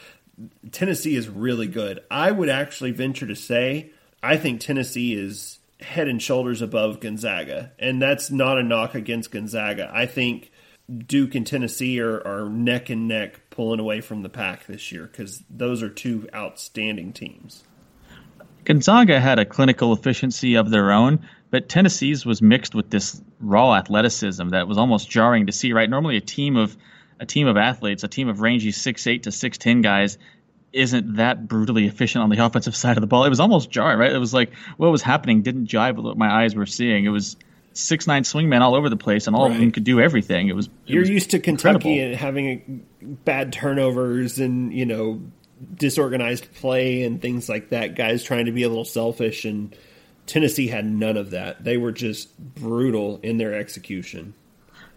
Tennessee 0.71 1.17
is 1.17 1.29
really 1.29 1.67
good. 1.67 2.01
I 2.11 2.31
would 2.31 2.49
actually 2.49 2.93
venture 2.93 3.27
to 3.27 3.37
say 3.37 3.91
I 4.23 4.37
think 4.37 4.61
Tennessee 4.61 5.15
is 5.15 5.59
head 5.81 6.09
and 6.09 6.21
shoulders 6.21 6.61
above 6.61 7.01
Gonzaga, 7.01 7.73
and 7.79 8.01
that's 8.01 8.31
not 8.31 8.59
a 8.59 8.63
knock 8.63 8.95
against 8.95 9.31
Gonzaga. 9.31 9.91
I 9.93 10.07
think 10.07 10.51
Duke 10.99 11.35
and 11.35 11.47
Tennessee 11.47 12.01
are, 12.01 12.27
are 12.27 12.49
neck 12.49 12.91
and 12.91 13.07
neck 13.07 13.41
pulling 13.51 13.79
away 13.79 14.01
from 14.01 14.23
the 14.23 14.29
pack 14.29 14.67
this 14.67 14.91
year 14.91 15.07
because 15.07 15.43
those 15.49 15.83
are 15.83 15.89
two 15.89 16.29
outstanding 16.35 17.13
teams. 17.13 17.63
Gonzaga 18.65 19.21
had 19.21 19.39
a 19.39 19.45
clinical 19.45 19.93
efficiency 19.93 20.57
of 20.57 20.71
their 20.71 20.91
own, 20.91 21.27
but 21.51 21.69
Tennessee's 21.69 22.27
was 22.27 22.43
mixed 22.43 22.75
with 22.75 22.91
this 22.91 23.21
raw 23.41 23.75
athleticism 23.75 24.49
that 24.51 24.69
was 24.69 24.79
almost 24.79 25.09
jarring 25.09 25.47
to 25.47 25.53
see. 25.53 25.73
Right, 25.73 25.89
normally 25.89 26.17
a 26.17 26.21
team 26.21 26.57
of 26.57 26.77
a 27.19 27.27
team 27.27 27.47
of 27.47 27.57
athletes, 27.57 28.05
a 28.05 28.09
team 28.09 28.29
of 28.29 28.41
rangy 28.41 28.73
six 28.73 29.07
eight 29.07 29.25
to 29.25 29.33
six 29.33 29.59
ten 29.59 29.83
guys, 29.83 30.19
isn't 30.73 31.17
that 31.17 31.49
brutally 31.49 31.87
efficient 31.87 32.23
on 32.23 32.31
the 32.31 32.39
offensive 32.45 32.77
side 32.77 32.97
of 32.97 33.01
the 33.01 33.07
ball. 33.07 33.25
It 33.25 33.31
was 33.31 33.41
almost 33.41 33.71
jarring, 33.71 33.99
right? 33.99 34.13
It 34.13 34.19
was 34.19 34.35
like 34.35 34.53
what 34.77 34.91
was 34.91 35.03
happening 35.03 35.43
didn't 35.43 35.69
jive 35.69 35.97
with 35.97 36.05
what 36.05 36.19
my 36.19 36.43
eyes 36.43 36.55
were 36.55 36.67
seeing. 36.67 37.05
It 37.05 37.11
was 37.11 37.37
six 37.73 38.07
nine 38.07 38.23
swingmen 38.23 38.61
all 38.61 38.75
over 38.75 38.89
the 38.89 38.97
place, 38.97 39.27
and 39.27 39.37
all 39.37 39.47
right. 39.47 39.55
of 39.55 39.61
them 39.61 39.73
could 39.73 39.85
do 39.85 40.01
everything. 40.01 40.49
It 40.49 40.57
was. 40.57 40.67
It 40.67 40.73
You're 40.87 41.01
was 41.01 41.11
used 41.11 41.31
to 41.31 41.39
Kentucky 41.39 41.75
incredible. 41.75 42.07
and 42.07 42.17
having 42.17 42.87
bad 43.25 43.53
turnovers 43.53 44.39
and 44.39 44.73
you 44.73 44.87
know 44.87 45.21
disorganized 45.75 46.53
play 46.55 47.03
and 47.05 47.21
things 47.21 47.49
like 47.49 47.71
that. 47.71 47.95
Guys 47.95 48.23
trying 48.23 48.47
to 48.47 48.53
be 48.53 48.63
a 48.63 48.69
little 48.69 48.85
selfish, 48.85 49.45
and 49.45 49.75
Tennessee 50.27 50.69
had 50.69 50.85
none 50.85 51.17
of 51.17 51.31
that. 51.31 51.65
They 51.65 51.77
were 51.77 51.93
just 51.93 52.37
brutal 52.39 53.21
in 53.23 53.39
their 53.39 53.55
execution. 53.55 54.35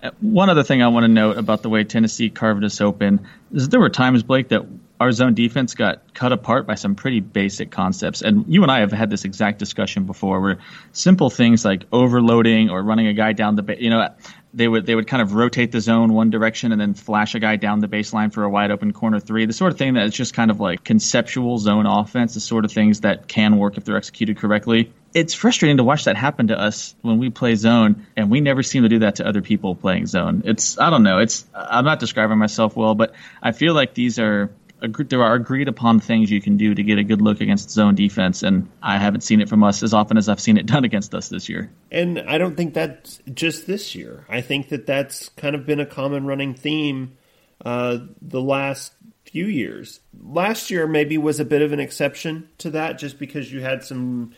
Uh, 0.01 0.11
one 0.19 0.49
other 0.49 0.63
thing 0.63 0.81
I 0.83 0.89
want 0.89 1.05
to 1.05 1.07
note 1.07 1.37
about 1.37 1.61
the 1.61 1.69
way 1.69 1.83
Tennessee 1.85 2.29
carved 2.29 2.63
us 2.63 2.81
open 2.81 3.25
is 3.53 3.69
there 3.69 3.79
were 3.79 3.89
times, 3.89 4.21
Blake, 4.21 4.49
that 4.49 4.65
our 4.99 5.11
zone 5.11 5.33
defense 5.33 5.75
got 5.75 6.13
cut 6.13 6.31
apart 6.31 6.65
by 6.67 6.75
some 6.75 6.95
pretty 6.95 7.19
basic 7.19 7.71
concepts. 7.71 8.21
And 8.21 8.45
you 8.47 8.63
and 8.63 8.71
I 8.71 8.79
have 8.79 8.91
had 8.91 9.09
this 9.09 9.25
exact 9.25 9.59
discussion 9.59 10.05
before 10.05 10.39
where 10.39 10.59
simple 10.91 11.29
things 11.29 11.65
like 11.65 11.83
overloading 11.91 12.69
or 12.69 12.81
running 12.81 13.07
a 13.07 13.13
guy 13.13 13.33
down 13.33 13.55
the, 13.55 13.75
you 13.79 13.89
know, 13.89 14.09
they 14.53 14.67
would 14.67 14.85
they 14.85 14.93
would 14.93 15.07
kind 15.07 15.21
of 15.21 15.33
rotate 15.33 15.71
the 15.71 15.81
zone 15.81 16.13
one 16.13 16.29
direction 16.29 16.71
and 16.71 16.79
then 16.79 16.93
flash 16.93 17.33
a 17.33 17.39
guy 17.39 17.55
down 17.55 17.79
the 17.79 17.87
baseline 17.87 18.31
for 18.31 18.43
a 18.43 18.49
wide 18.49 18.71
open 18.71 18.93
corner 18.93 19.19
three. 19.19 19.45
The 19.45 19.53
sort 19.53 19.71
of 19.71 19.77
thing 19.77 19.95
that 19.95 20.05
is 20.05 20.13
just 20.13 20.33
kind 20.33 20.51
of 20.51 20.59
like 20.59 20.83
conceptual 20.83 21.57
zone 21.57 21.85
offense, 21.85 22.35
the 22.35 22.39
sort 22.39 22.63
of 22.63 22.71
things 22.71 23.01
that 23.01 23.27
can 23.27 23.57
work 23.57 23.77
if 23.77 23.83
they're 23.83 23.97
executed 23.97 24.37
correctly. 24.37 24.93
It's 25.13 25.33
frustrating 25.33 25.77
to 25.77 25.83
watch 25.83 26.05
that 26.05 26.17
happen 26.17 26.47
to 26.47 26.59
us 26.59 26.95
when 27.01 27.19
we 27.19 27.29
play 27.29 27.55
zone, 27.55 28.07
and 28.15 28.31
we 28.31 28.41
never 28.41 28.63
seem 28.63 28.83
to 28.83 28.89
do 28.89 28.99
that 28.99 29.15
to 29.15 29.27
other 29.27 29.41
people 29.41 29.75
playing 29.75 30.05
zone. 30.05 30.43
It's 30.45 30.77
I 30.79 30.89
don't 30.89 31.03
know. 31.03 31.19
It's 31.19 31.45
I'm 31.53 31.85
not 31.85 31.99
describing 31.99 32.37
myself 32.37 32.75
well, 32.75 32.95
but 32.95 33.13
I 33.41 33.51
feel 33.51 33.73
like 33.73 33.95
these 33.95 34.19
are 34.19 34.51
there 34.83 35.23
are 35.23 35.35
agreed 35.35 35.67
upon 35.67 35.99
things 35.99 36.29
you 36.29 36.41
can 36.41 36.57
do 36.57 36.75
to 36.75 36.83
get 36.83 36.97
a 36.97 37.03
good 37.03 37.21
look 37.21 37.39
against 37.39 37.69
zone 37.69 37.95
defense, 37.95 38.43
and 38.43 38.69
I 38.81 38.97
haven't 38.97 39.21
seen 39.21 39.39
it 39.39 39.47
from 39.47 39.63
us 39.63 39.81
as 39.81 39.93
often 39.93 40.17
as 40.17 40.27
I've 40.27 40.41
seen 40.41 40.57
it 40.57 40.65
done 40.65 40.83
against 40.83 41.15
us 41.15 41.29
this 41.29 41.47
year. 41.47 41.71
And 41.91 42.19
I 42.19 42.37
don't 42.37 42.57
think 42.57 42.73
that's 42.73 43.19
just 43.33 43.65
this 43.65 43.95
year. 43.95 44.25
I 44.27 44.41
think 44.41 44.69
that 44.69 44.85
that's 44.85 45.29
kind 45.29 45.55
of 45.55 45.65
been 45.65 45.79
a 45.79 45.85
common 45.85 46.25
running 46.25 46.53
theme 46.53 47.17
uh, 47.63 47.99
the 48.21 48.41
last 48.41 48.93
few 49.25 49.45
years. 49.45 50.01
Last 50.21 50.69
year 50.69 50.85
maybe 50.85 51.17
was 51.17 51.39
a 51.39 51.45
bit 51.45 51.61
of 51.61 51.71
an 51.71 51.79
exception 51.79 52.49
to 52.57 52.69
that, 52.71 52.97
just 52.97 53.17
because 53.17 53.53
you 53.53 53.61
had 53.61 53.83
some 53.83 54.33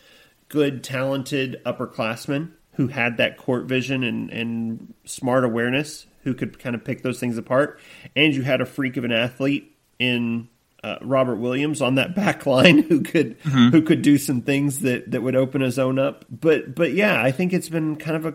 good, 0.48 0.84
talented 0.84 1.60
upperclassmen 1.66 2.52
who 2.74 2.88
had 2.88 3.16
that 3.16 3.36
court 3.36 3.64
vision 3.64 4.04
and, 4.04 4.30
and 4.30 4.94
smart 5.04 5.44
awareness 5.44 6.06
who 6.22 6.34
could 6.34 6.58
kind 6.58 6.74
of 6.74 6.84
pick 6.84 7.02
those 7.02 7.18
things 7.18 7.38
apart. 7.38 7.80
And 8.14 8.34
you 8.34 8.42
had 8.42 8.60
a 8.60 8.66
freak 8.66 8.96
of 8.96 9.04
an 9.04 9.12
athlete 9.12 9.75
in 9.98 10.48
uh, 10.82 10.98
Robert 11.02 11.36
Williams 11.36 11.82
on 11.82 11.96
that 11.96 12.14
back 12.14 12.46
line 12.46 12.78
who 12.78 13.02
could 13.02 13.40
mm-hmm. 13.40 13.70
who 13.70 13.82
could 13.82 14.02
do 14.02 14.18
some 14.18 14.42
things 14.42 14.80
that 14.80 15.10
that 15.10 15.22
would 15.22 15.36
open 15.36 15.62
a 15.62 15.70
zone 15.70 15.98
up. 15.98 16.24
But 16.30 16.74
but 16.74 16.92
yeah, 16.92 17.22
I 17.22 17.32
think 17.32 17.52
it's 17.52 17.68
been 17.68 17.96
kind 17.96 18.16
of 18.16 18.26
a 18.26 18.34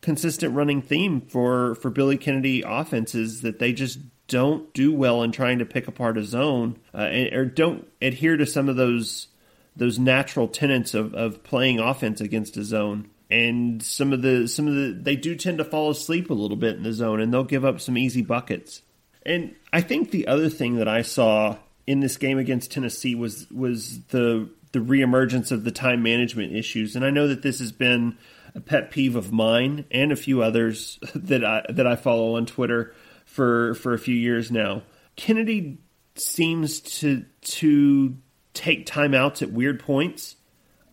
consistent 0.00 0.54
running 0.54 0.82
theme 0.82 1.20
for 1.20 1.74
for 1.76 1.90
Billy 1.90 2.16
Kennedy 2.16 2.62
offenses 2.66 3.42
that 3.42 3.58
they 3.58 3.72
just 3.72 3.98
don't 4.26 4.72
do 4.72 4.94
well 4.94 5.22
in 5.22 5.32
trying 5.32 5.58
to 5.58 5.66
pick 5.66 5.88
apart 5.88 6.16
a 6.16 6.24
zone 6.24 6.78
uh, 6.94 7.10
or 7.32 7.44
don't 7.44 7.86
adhere 8.00 8.36
to 8.36 8.46
some 8.46 8.68
of 8.68 8.76
those 8.76 9.28
those 9.76 9.98
natural 9.98 10.48
tenets 10.48 10.94
of, 10.94 11.14
of 11.14 11.42
playing 11.42 11.78
offense 11.78 12.20
against 12.20 12.56
a 12.56 12.64
zone 12.64 13.08
and 13.30 13.82
some 13.82 14.12
of 14.12 14.22
the 14.22 14.46
some 14.46 14.66
of 14.66 14.74
the 14.74 14.98
they 15.00 15.16
do 15.16 15.34
tend 15.34 15.58
to 15.58 15.64
fall 15.64 15.90
asleep 15.90 16.30
a 16.30 16.34
little 16.34 16.56
bit 16.56 16.76
in 16.76 16.82
the 16.82 16.92
zone 16.92 17.20
and 17.20 17.32
they'll 17.32 17.44
give 17.44 17.64
up 17.64 17.80
some 17.80 17.96
easy 17.96 18.22
buckets 18.22 18.82
and 19.24 19.54
I 19.72 19.80
think 19.80 20.10
the 20.10 20.26
other 20.26 20.48
thing 20.48 20.76
that 20.76 20.88
I 20.88 21.02
saw 21.02 21.56
in 21.86 22.00
this 22.00 22.16
game 22.16 22.38
against 22.38 22.72
Tennessee 22.72 23.14
was 23.14 23.50
was 23.50 24.02
the 24.06 24.48
the 24.72 24.78
reemergence 24.78 25.52
of 25.52 25.64
the 25.64 25.70
time 25.70 26.02
management 26.02 26.54
issues. 26.54 26.96
And 26.96 27.04
I 27.04 27.10
know 27.10 27.28
that 27.28 27.42
this 27.42 27.58
has 27.58 27.72
been 27.72 28.16
a 28.54 28.60
pet 28.60 28.90
peeve 28.90 29.16
of 29.16 29.32
mine 29.32 29.84
and 29.90 30.10
a 30.12 30.16
few 30.16 30.42
others 30.42 30.98
that 31.14 31.44
I 31.44 31.64
that 31.68 31.86
I 31.86 31.96
follow 31.96 32.36
on 32.36 32.46
Twitter 32.46 32.94
for 33.24 33.74
for 33.74 33.94
a 33.94 33.98
few 33.98 34.14
years 34.14 34.50
now. 34.50 34.82
Kennedy 35.16 35.78
seems 36.14 36.80
to 36.80 37.24
to 37.42 38.16
take 38.54 38.86
timeouts 38.86 39.42
at 39.42 39.50
weird 39.50 39.80
points 39.80 40.36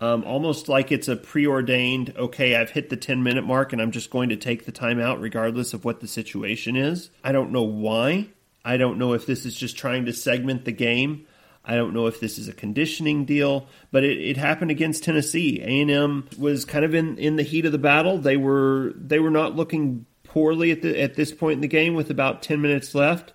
um, 0.01 0.23
almost 0.23 0.69
like 0.69 0.91
it's 0.91 1.07
a 1.07 1.15
preordained, 1.15 2.13
okay, 2.17 2.55
I've 2.55 2.69
hit 2.71 2.89
the 2.89 2.97
10 2.97 3.21
minute 3.21 3.43
mark 3.43 3.73
and 3.73 3.81
I'm 3.81 3.91
just 3.91 4.09
going 4.09 4.29
to 4.29 4.37
take 4.37 4.65
the 4.65 4.71
timeout 4.71 5.21
regardless 5.21 5.73
of 5.73 5.83
what 5.83 5.99
the 5.99 6.07
situation 6.07 6.75
is. 6.75 7.09
I 7.23 7.31
don't 7.31 7.51
know 7.51 7.63
why. 7.63 8.29
I 8.63 8.77
don't 8.77 8.97
know 8.97 9.13
if 9.13 9.25
this 9.25 9.45
is 9.45 9.55
just 9.55 9.77
trying 9.77 10.05
to 10.05 10.13
segment 10.13 10.65
the 10.65 10.71
game. 10.71 11.25
I 11.65 11.75
don't 11.75 11.93
know 11.93 12.07
if 12.07 12.19
this 12.19 12.37
is 12.37 12.47
a 12.47 12.53
conditioning 12.53 13.25
deal, 13.25 13.67
but 13.91 14.03
it, 14.03 14.17
it 14.17 14.37
happened 14.37 14.71
against 14.71 15.03
Tennessee. 15.03 15.61
A&M 15.61 16.27
was 16.37 16.65
kind 16.65 16.85
of 16.85 16.95
in, 16.95 17.17
in 17.17 17.35
the 17.35 17.43
heat 17.43 17.65
of 17.65 17.71
the 17.71 17.77
battle. 17.77 18.17
They 18.17 18.37
were 18.37 18.93
they 18.95 19.19
were 19.19 19.29
not 19.29 19.55
looking 19.55 20.05
poorly 20.23 20.71
at 20.71 20.81
the, 20.81 20.99
at 20.99 21.15
this 21.15 21.31
point 21.33 21.55
in 21.55 21.61
the 21.61 21.67
game 21.67 21.93
with 21.93 22.09
about 22.09 22.41
10 22.41 22.61
minutes 22.61 22.95
left. 22.95 23.33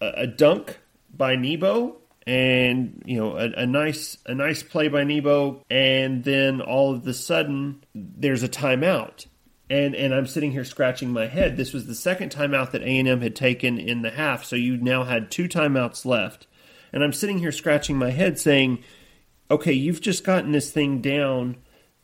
A, 0.00 0.22
a 0.22 0.26
dunk 0.26 0.78
by 1.14 1.34
Nebo 1.34 1.99
and 2.30 3.02
you 3.04 3.18
know 3.18 3.36
a, 3.36 3.50
a, 3.62 3.66
nice 3.66 4.16
a 4.24 4.34
nice 4.36 4.62
play 4.62 4.86
by 4.86 5.02
Nebo, 5.02 5.64
and 5.68 6.22
then 6.22 6.60
all 6.60 6.94
of 6.94 7.02
the 7.02 7.12
sudden 7.12 7.82
there's 7.92 8.44
a 8.44 8.48
timeout, 8.48 9.26
and 9.68 9.96
and 9.96 10.14
I'm 10.14 10.28
sitting 10.28 10.52
here 10.52 10.64
scratching 10.64 11.10
my 11.10 11.26
head. 11.26 11.56
This 11.56 11.72
was 11.72 11.88
the 11.88 11.94
second 11.94 12.30
timeout 12.30 12.70
that 12.70 12.82
A 12.82 12.98
and 12.98 13.08
M 13.08 13.20
had 13.20 13.34
taken 13.34 13.80
in 13.80 14.02
the 14.02 14.12
half, 14.12 14.44
so 14.44 14.54
you 14.54 14.76
now 14.76 15.02
had 15.02 15.32
two 15.32 15.48
timeouts 15.48 16.04
left, 16.04 16.46
and 16.92 17.02
I'm 17.02 17.12
sitting 17.12 17.40
here 17.40 17.50
scratching 17.50 17.96
my 17.96 18.10
head 18.10 18.38
saying, 18.38 18.84
okay, 19.50 19.72
you've 19.72 20.00
just 20.00 20.22
gotten 20.22 20.52
this 20.52 20.70
thing 20.70 21.00
down 21.00 21.56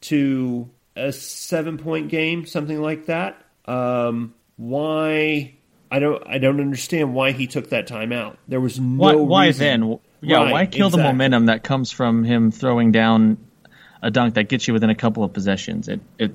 to 0.03 0.69
a 0.97 1.13
seven 1.13 1.79
point 1.79 2.09
game, 2.09 2.47
something 2.47 2.83
like 2.83 3.07
that. 3.07 3.41
Um, 3.67 4.35
why? 4.57 5.55
I 5.89 6.01
don't. 6.01 6.21
I 6.27 6.39
don't 6.39 6.61
understand 6.61 7.15
why 7.15 7.31
he 7.31 7.47
took 7.47 7.71
that 7.71 7.87
timeout. 7.87 8.39
There 8.49 8.61
was 8.61 8.81
no. 8.81 8.97
Why, 8.97 9.15
why 9.15 9.53
then? 9.53 10.01
Yeah, 10.21 10.37
right, 10.37 10.53
why 10.53 10.67
kill 10.67 10.89
exactly. 10.89 11.03
the 11.03 11.09
momentum 11.09 11.47
that 11.47 11.63
comes 11.63 11.91
from 11.91 12.25
him 12.25 12.51
throwing 12.51 12.93
down 12.93 13.39
a 14.03 14.11
dunk 14.11 14.35
that 14.35 14.49
gets 14.49 14.67
you 14.67 14.75
within 14.75 14.91
a 14.91 14.95
couple 14.95 15.25
of 15.25 15.33
possessions? 15.33 15.89
It 15.89 16.01
it 16.19 16.33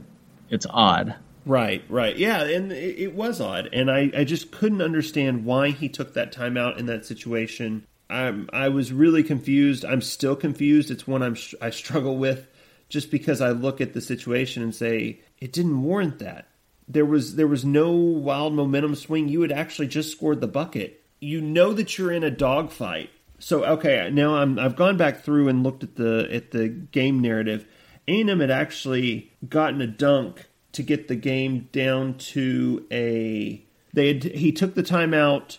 it's 0.50 0.68
odd. 0.70 1.16
Right, 1.46 1.84
right. 1.90 2.16
Yeah, 2.16 2.44
and 2.44 2.72
it, 2.72 3.00
it 3.00 3.16
was 3.16 3.42
odd. 3.42 3.70
And 3.74 3.90
I, 3.90 4.12
I 4.16 4.24
just 4.24 4.52
couldn't 4.52 4.82
understand 4.82 5.46
why 5.46 5.72
he 5.72 5.90
took 5.90 6.14
that 6.14 6.34
timeout 6.34 6.78
in 6.78 6.86
that 6.86 7.06
situation. 7.06 7.88
I'm, 8.10 8.50
I 8.54 8.70
was 8.70 8.94
really 8.94 9.24
confused. 9.24 9.84
I'm 9.84 10.02
still 10.02 10.36
confused. 10.36 10.92
It's 10.92 11.08
one 11.08 11.24
I'm, 11.24 11.38
I 11.60 11.72
struggle 11.72 12.18
with 12.18 12.48
just 12.90 13.10
because 13.10 13.42
I 13.42 13.52
look 13.52 13.82
at 13.82 13.94
the 13.94 14.02
situation 14.02 14.62
and 14.62 14.76
say, 14.76 15.22
it 15.40 15.54
didn't 15.54 15.82
warrant 15.82 16.20
that. 16.20 16.48
There 16.88 17.06
was, 17.06 17.38
there 17.38 17.48
was 17.48 17.64
no 17.64 17.92
wild 17.92 18.54
momentum 18.54 18.96
swing. 18.96 19.30
You 19.30 19.42
had 19.42 19.52
actually 19.52 19.88
just 19.88 20.12
scored 20.12 20.42
the 20.42 20.48
bucket. 20.48 21.04
You 21.20 21.40
know 21.40 21.74
that 21.74 21.98
you're 21.98 22.12
in 22.12 22.24
a 22.24 22.30
dogfight 22.30 23.10
so 23.42 23.66
okay, 23.66 24.10
now 24.14 24.36
I'm 24.36 24.60
I've 24.60 24.76
gone 24.76 24.98
back 24.98 25.22
through 25.22 25.48
and 25.48 25.64
looked 25.64 25.84
at 25.84 25.96
the 25.96 26.30
at 26.32 26.52
the 26.52 26.70
game 26.70 27.20
narrative. 27.20 27.66
A&M 28.08 28.40
had 28.40 28.52
actually 28.52 29.32
gotten 29.48 29.82
a 29.82 29.88
dunk 29.88 30.48
to 30.74 30.84
get 30.84 31.08
the 31.08 31.16
game 31.16 31.70
down 31.72 32.18
to 32.18 32.86
a 32.92 33.66
they 33.94 34.08
had 34.08 34.24
he 34.24 34.52
took 34.52 34.76
the 34.76 34.84
timeout 34.84 35.58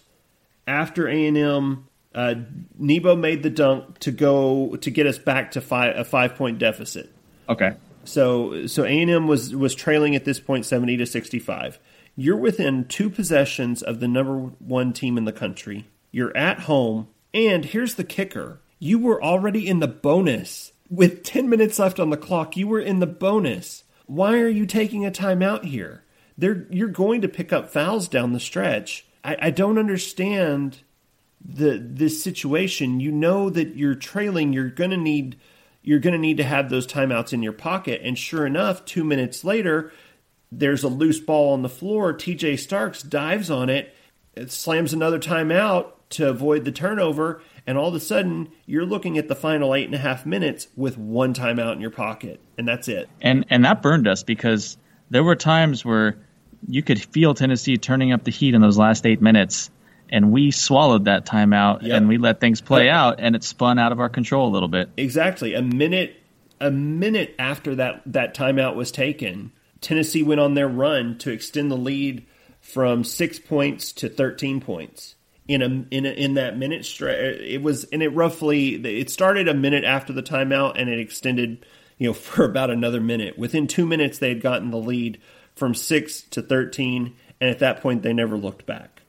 after 0.66 1.08
A&M 1.08 1.86
uh, 2.14 2.34
Nebo 2.78 3.16
made 3.16 3.42
the 3.42 3.50
dunk 3.50 3.98
to 4.00 4.12
go 4.12 4.76
to 4.76 4.90
get 4.90 5.06
us 5.06 5.18
back 5.18 5.52
to 5.52 5.60
five, 5.60 5.96
a 5.96 6.04
five 6.04 6.36
point 6.36 6.58
deficit. 6.58 7.12
Okay. 7.48 7.72
So 8.04 8.66
so 8.66 8.84
A&M 8.84 9.26
was 9.26 9.54
was 9.54 9.74
trailing 9.74 10.14
at 10.14 10.24
this 10.24 10.38
point 10.38 10.66
70 10.66 10.98
to 10.98 11.06
65. 11.06 11.78
You're 12.14 12.36
within 12.36 12.84
two 12.84 13.08
possessions 13.08 13.82
of 13.82 14.00
the 14.00 14.08
number 14.08 14.36
1 14.36 14.92
team 14.92 15.16
in 15.16 15.24
the 15.24 15.32
country. 15.32 15.86
You're 16.10 16.36
at 16.36 16.60
home 16.60 17.08
and 17.34 17.64
here's 17.64 17.94
the 17.94 18.04
kicker 18.04 18.60
you 18.78 18.98
were 18.98 19.22
already 19.22 19.68
in 19.68 19.78
the 19.78 19.88
bonus. 19.88 20.72
With 20.90 21.22
10 21.22 21.48
minutes 21.48 21.78
left 21.78 22.00
on 22.00 22.10
the 22.10 22.16
clock, 22.16 22.56
you 22.56 22.66
were 22.66 22.80
in 22.80 22.98
the 22.98 23.06
bonus. 23.06 23.84
Why 24.06 24.40
are 24.40 24.48
you 24.48 24.66
taking 24.66 25.06
a 25.06 25.10
timeout 25.10 25.64
here? 25.64 26.04
They're, 26.36 26.66
you're 26.68 26.88
going 26.88 27.20
to 27.20 27.28
pick 27.28 27.52
up 27.52 27.70
fouls 27.70 28.08
down 28.08 28.32
the 28.32 28.40
stretch. 28.40 29.06
I, 29.22 29.36
I 29.40 29.50
don't 29.50 29.78
understand 29.78 30.78
the 31.44 31.78
this 31.78 32.22
situation. 32.22 33.00
You 33.00 33.12
know 33.12 33.50
that 33.50 33.76
you're 33.76 33.94
trailing. 33.94 34.52
You're 34.52 34.70
to 34.90 34.96
need 34.96 35.38
you're 35.82 36.00
to 36.12 36.18
need 36.18 36.36
to 36.36 36.44
have 36.44 36.70
those 36.70 36.86
timeouts 36.86 37.32
in 37.32 37.42
your 37.42 37.52
pocket. 37.52 38.00
And 38.04 38.18
sure 38.18 38.46
enough, 38.46 38.84
two 38.84 39.02
minutes 39.02 39.44
later, 39.44 39.92
there's 40.50 40.84
a 40.84 40.88
loose 40.88 41.18
ball 41.18 41.52
on 41.52 41.62
the 41.62 41.68
floor. 41.68 42.12
TJ 42.14 42.58
Starks 42.58 43.02
dives 43.02 43.50
on 43.50 43.68
it, 43.68 43.94
it 44.34 44.52
slams 44.52 44.92
another 44.92 45.18
timeout, 45.18 45.92
to 46.12 46.28
avoid 46.28 46.64
the 46.64 46.73
turnover, 46.73 47.42
and 47.66 47.76
all 47.76 47.88
of 47.88 47.95
a 47.95 48.00
sudden 48.00 48.50
you're 48.66 48.87
looking 48.87 49.19
at 49.19 49.28
the 49.28 49.35
final 49.35 49.75
eight 49.75 49.87
and 49.87 49.95
a 49.95 49.99
half 49.99 50.25
minutes 50.25 50.69
with 50.76 50.97
one 50.97 51.35
timeout 51.35 51.73
in 51.73 51.81
your 51.81 51.90
pocket, 51.90 52.40
and 52.57 52.66
that's 52.66 52.88
it. 52.88 53.09
And 53.21 53.45
and 53.50 53.64
that 53.64 53.83
burned 53.83 54.07
us 54.07 54.23
because 54.23 54.76
there 55.11 55.25
were 55.25 55.37
times 55.37 55.85
where 55.85 56.16
you 56.66 56.83
could 56.83 57.02
feel 57.02 57.35
Tennessee 57.35 57.76
turning 57.76 58.12
up 58.12 58.25
the 58.25 58.31
heat 58.31 58.54
in 58.54 58.61
those 58.61 58.78
last 58.78 59.07
eight 59.07 59.21
minutes, 59.21 59.71
and 60.09 60.31
we 60.31 60.50
swallowed 60.50 61.07
that 61.07 61.26
timeout 61.26 61.83
yep. 61.83 61.97
and 61.97 62.09
we 62.09 62.19
let 62.19 62.40
things 62.40 62.61
play 62.61 62.87
but, 62.87 62.95
out, 62.95 63.14
and 63.19 63.35
it 63.35 63.42
spun 63.42 63.78
out 63.78 63.92
of 63.92 64.00
our 64.00 64.09
control 64.09 64.49
a 64.49 64.52
little 64.52 64.69
bit. 64.69 64.90
Exactly, 64.97 65.54
a 65.54 65.62
minute 65.62 66.16
a 66.61 66.71
minute 66.71 67.35
after 67.38 67.75
that 67.75 68.02
that 68.07 68.35
timeout 68.35 68.76
was 68.76 68.92
taken, 68.92 69.52
Tennessee 69.81 70.23
went 70.23 70.40
on 70.40 70.54
their 70.54 70.69
run 70.69 71.19
to 71.19 71.31
extend 71.31 71.71
the 71.71 71.76
lead 71.76 72.25
from 72.61 73.02
six 73.02 73.38
points 73.38 73.92
to 73.92 74.09
thirteen 74.09 74.61
points 74.61 75.16
in 75.52 75.62
a 75.62 75.94
in 75.94 76.06
a, 76.06 76.11
in 76.11 76.35
that 76.35 76.56
minute 76.56 76.85
stretch. 76.85 77.40
It 77.40 77.62
was 77.62 77.85
and 77.85 78.02
it 78.02 78.09
roughly 78.09 78.75
it 78.75 79.11
started 79.11 79.49
a 79.49 79.54
minute 79.54 79.85
after 79.85 80.12
the 80.12 80.23
timeout 80.23 80.80
and 80.80 80.88
it 80.88 80.99
extended 80.99 81.64
you 81.99 82.09
know 82.09 82.12
for 82.14 82.44
about 82.44 82.71
another 82.71 83.00
minute. 83.00 83.38
Within 83.38 83.66
two 83.66 83.87
minutes, 83.87 84.18
they 84.18 84.28
had 84.28 84.40
gotten 84.40 84.71
the 84.71 84.78
lead 84.78 85.21
from 85.54 85.75
six 85.75 86.23
to 86.23 86.42
thirteen, 86.42 87.14
and 87.40 87.50
at 87.50 87.61
that 87.61 87.80
point, 87.80 88.02
they 88.02 88.12
never 88.12 88.37
looked 88.37 88.66
back. 88.66 89.02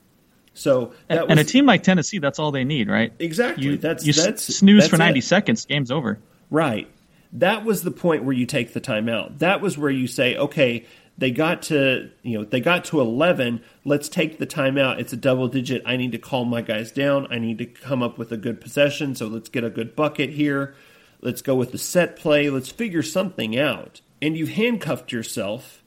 So 0.54 0.94
and, 1.10 1.20
was, 1.22 1.30
and, 1.30 1.40
a 1.40 1.44
team 1.44 1.66
like 1.66 1.84
Tennessee, 1.84 2.20
that's 2.20 2.38
all 2.38 2.52
they 2.52 2.64
need, 2.64 2.88
right? 2.88 3.12
Exactly. 3.18 3.64
You, 3.64 3.78
that's 3.78 4.06
you 4.06 4.14
that's 4.14 4.44
snooze 4.56 4.84
that's 4.84 4.92
for 4.92 4.98
ninety 4.98 5.20
it. 5.20 5.24
seconds, 5.24 5.66
game's 5.66 5.92
over. 5.92 6.20
Right. 6.50 6.90
That 7.38 7.66
was 7.66 7.82
the 7.82 7.90
point 7.90 8.26
where 8.26 8.36
you 8.36 8.46
take 8.46 8.74
the 8.74 8.82
timeout. 8.82 9.40
That 9.40 9.60
was 9.60 9.76
where 9.76 9.90
you 9.90 10.06
say, 10.06 10.38
okay, 10.38 10.86
they 11.18 11.32
got 11.32 11.62
to 11.64 12.10
you 12.22 12.38
know 12.38 12.46
they 12.46 12.60
got 12.60 12.86
to 12.86 13.00
11 13.00 13.62
let's 13.86 14.10
take 14.10 14.40
the 14.40 14.48
timeout 14.48 15.00
it's 15.00 15.14
a 15.14 15.18
double 15.18 15.48
digit. 15.48 15.82
I 15.86 15.98
need 15.98 16.12
to 16.14 16.18
calm 16.18 16.50
my 16.50 16.62
guys 16.62 16.92
down. 16.92 17.28
I 17.32 17.40
need 17.40 17.58
to 17.60 17.66
come 17.66 18.02
up 18.02 18.18
with 18.18 18.32
a 18.32 18.38
good 18.38 18.62
possession. 18.62 19.16
So 19.16 19.28
let's 19.28 19.50
get 19.50 19.64
a 19.64 19.70
good 19.70 19.96
bucket 19.96 20.32
here. 20.32 20.76
Let's 21.22 21.42
go 21.42 21.56
with 21.56 21.72
the 21.72 21.78
set 21.78 22.16
play. 22.16 22.50
Let's 22.50 22.70
figure 22.70 23.04
something 23.04 23.58
out. 23.58 24.02
And 24.22 24.38
you've 24.38 24.50
handcuffed 24.50 25.12
yourself 25.12 25.84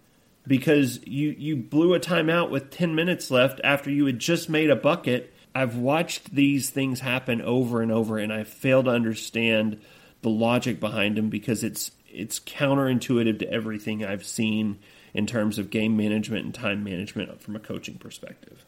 because 0.47 1.01
you 1.07 1.35
you 1.37 1.57
blew 1.57 1.95
a 1.95 2.01
timeout 2.01 2.51
with 2.51 2.71
10 2.71 2.95
minutes 2.95 3.31
left 3.31 3.61
after 3.65 3.91
you 3.91 4.07
had 4.07 4.19
just 4.19 4.49
made 4.49 4.71
a 4.71 4.77
bucket. 4.77 5.33
I've 5.55 5.77
watched 5.77 6.35
these 6.35 6.71
things 6.71 7.01
happen 7.01 7.41
over 7.41 7.81
and 7.81 7.91
over 7.91 8.19
and 8.19 8.31
i 8.31 8.45
fail 8.45 8.85
to 8.85 8.91
understand 8.91 9.81
the 10.21 10.29
logic 10.29 10.81
behind 10.81 11.17
them 11.17 11.31
because 11.31 11.65
it's 11.65 11.93
it's 12.09 12.39
counterintuitive 12.39 13.39
to 13.39 13.51
everything 13.51 14.05
i've 14.05 14.27
seen 14.27 14.79
in 15.15 15.27
terms 15.27 15.59
of 15.59 15.71
game 15.71 15.97
management 15.97 16.45
and 16.45 16.55
time 16.55 16.85
management 16.85 17.41
from 17.41 17.57
a 17.57 17.61
coaching 17.61 17.99
perspective. 17.99 18.65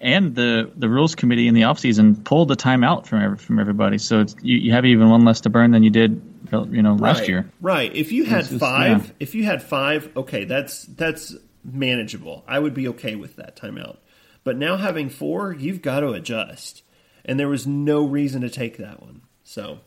And 0.00 0.34
the, 0.34 0.70
the 0.74 0.88
rules 0.88 1.14
committee 1.14 1.46
in 1.46 1.52
the 1.52 1.62
offseason 1.62 2.24
pulled 2.24 2.48
the 2.48 2.56
timeout 2.56 3.06
from 3.06 3.22
every, 3.22 3.36
from 3.36 3.58
everybody, 3.58 3.98
so 3.98 4.24
you, 4.40 4.56
you 4.56 4.72
have 4.72 4.86
even 4.86 5.10
one 5.10 5.26
less 5.26 5.42
to 5.42 5.50
burn 5.50 5.72
than 5.72 5.82
you 5.82 5.90
did, 5.90 6.22
you 6.70 6.82
know, 6.82 6.94
last 6.94 7.20
right. 7.20 7.28
year. 7.28 7.52
Right. 7.60 7.94
If 7.94 8.10
you 8.10 8.24
had 8.24 8.46
five, 8.46 9.06
yeah. 9.06 9.12
if 9.20 9.34
you 9.34 9.44
had 9.44 9.62
five, 9.62 10.10
okay, 10.16 10.44
that's 10.44 10.84
that's 10.84 11.36
manageable. 11.62 12.44
I 12.48 12.58
would 12.58 12.72
be 12.72 12.88
okay 12.88 13.14
with 13.14 13.36
that 13.36 13.56
timeout. 13.56 13.98
But 14.42 14.56
now 14.56 14.76
having 14.76 15.10
four, 15.10 15.52
you've 15.52 15.82
got 15.82 16.00
to 16.00 16.12
adjust, 16.12 16.82
and 17.24 17.38
there 17.38 17.48
was 17.48 17.66
no 17.66 18.04
reason 18.04 18.40
to 18.40 18.50
take 18.50 18.78
that 18.78 19.02
one. 19.02 19.22
So, 19.44 19.80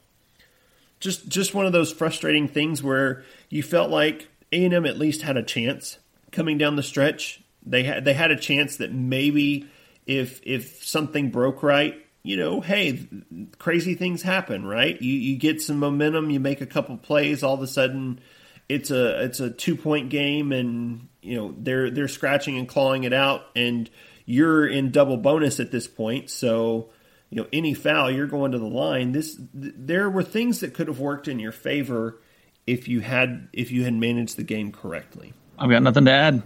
just 1.00 1.28
just 1.28 1.56
one 1.56 1.66
of 1.66 1.74
those 1.74 1.92
frustrating 1.92 2.48
things 2.48 2.84
where 2.84 3.24
you 3.50 3.64
felt 3.64 3.90
like 3.90 4.28
a&M 4.54 4.86
at 4.86 4.98
least 4.98 5.24
had 5.24 5.38
a 5.38 5.44
chance 5.44 5.98
coming 6.32 6.58
down 6.58 6.76
the 6.76 6.84
stretch. 6.84 7.42
They 7.66 7.84
had 7.84 8.06
they 8.06 8.14
had 8.14 8.32
a 8.32 8.36
chance 8.36 8.78
that 8.78 8.94
maybe 8.94 9.68
if 10.06 10.42
if 10.44 10.84
something 10.84 11.32
broke 11.32 11.64
right, 11.64 11.96
you 12.24 12.38
know, 12.38 12.62
hey, 12.62 13.08
crazy 13.58 13.96
things 13.96 14.22
happen, 14.22 14.66
right? 14.66 15.02
You 15.02 15.14
you 15.14 15.38
get 15.38 15.62
some 15.62 15.80
momentum, 15.80 16.30
you 16.30 16.40
make 16.40 16.62
a 16.62 16.66
couple 16.66 16.98
plays, 16.98 17.44
all 17.44 17.54
of 17.54 17.62
a 17.62 17.68
sudden 17.68 18.20
it's 18.70 18.92
a 18.92 19.24
it's 19.24 19.40
a 19.40 19.50
two 19.50 19.76
point 19.76 20.10
game, 20.10 20.52
and 20.52 21.08
you 21.22 21.38
know 21.38 21.56
they're 21.58 21.90
they're 21.90 22.08
scratching 22.08 22.58
and 22.58 22.68
clawing 22.68 23.04
it 23.04 23.14
out, 23.14 23.46
and 23.56 23.90
you're 24.26 24.66
in 24.68 24.92
double 24.92 25.18
bonus 25.18 25.60
at 25.60 25.72
this 25.72 25.88
point. 25.88 26.30
So 26.30 26.90
you 27.30 27.42
know 27.42 27.48
any 27.54 27.74
foul, 27.74 28.12
you're 28.12 28.28
going 28.28 28.52
to 28.52 28.60
the 28.60 28.66
line. 28.66 29.12
This 29.12 29.36
th- 29.36 29.74
there 29.78 30.10
were 30.10 30.24
things 30.24 30.62
that 30.62 30.74
could 30.74 30.88
have 30.88 31.00
worked 31.00 31.28
in 31.28 31.40
your 31.40 31.52
favor 31.52 32.20
if 32.68 32.88
you 32.88 33.02
had 33.02 33.48
if 33.54 33.72
you 33.72 33.84
had 33.84 33.94
managed 33.94 34.38
the 34.38 34.44
game 34.44 34.72
correctly. 34.72 35.34
I've 35.58 35.70
got 35.70 35.84
nothing 35.84 36.06
to 36.06 36.12
add. 36.12 36.44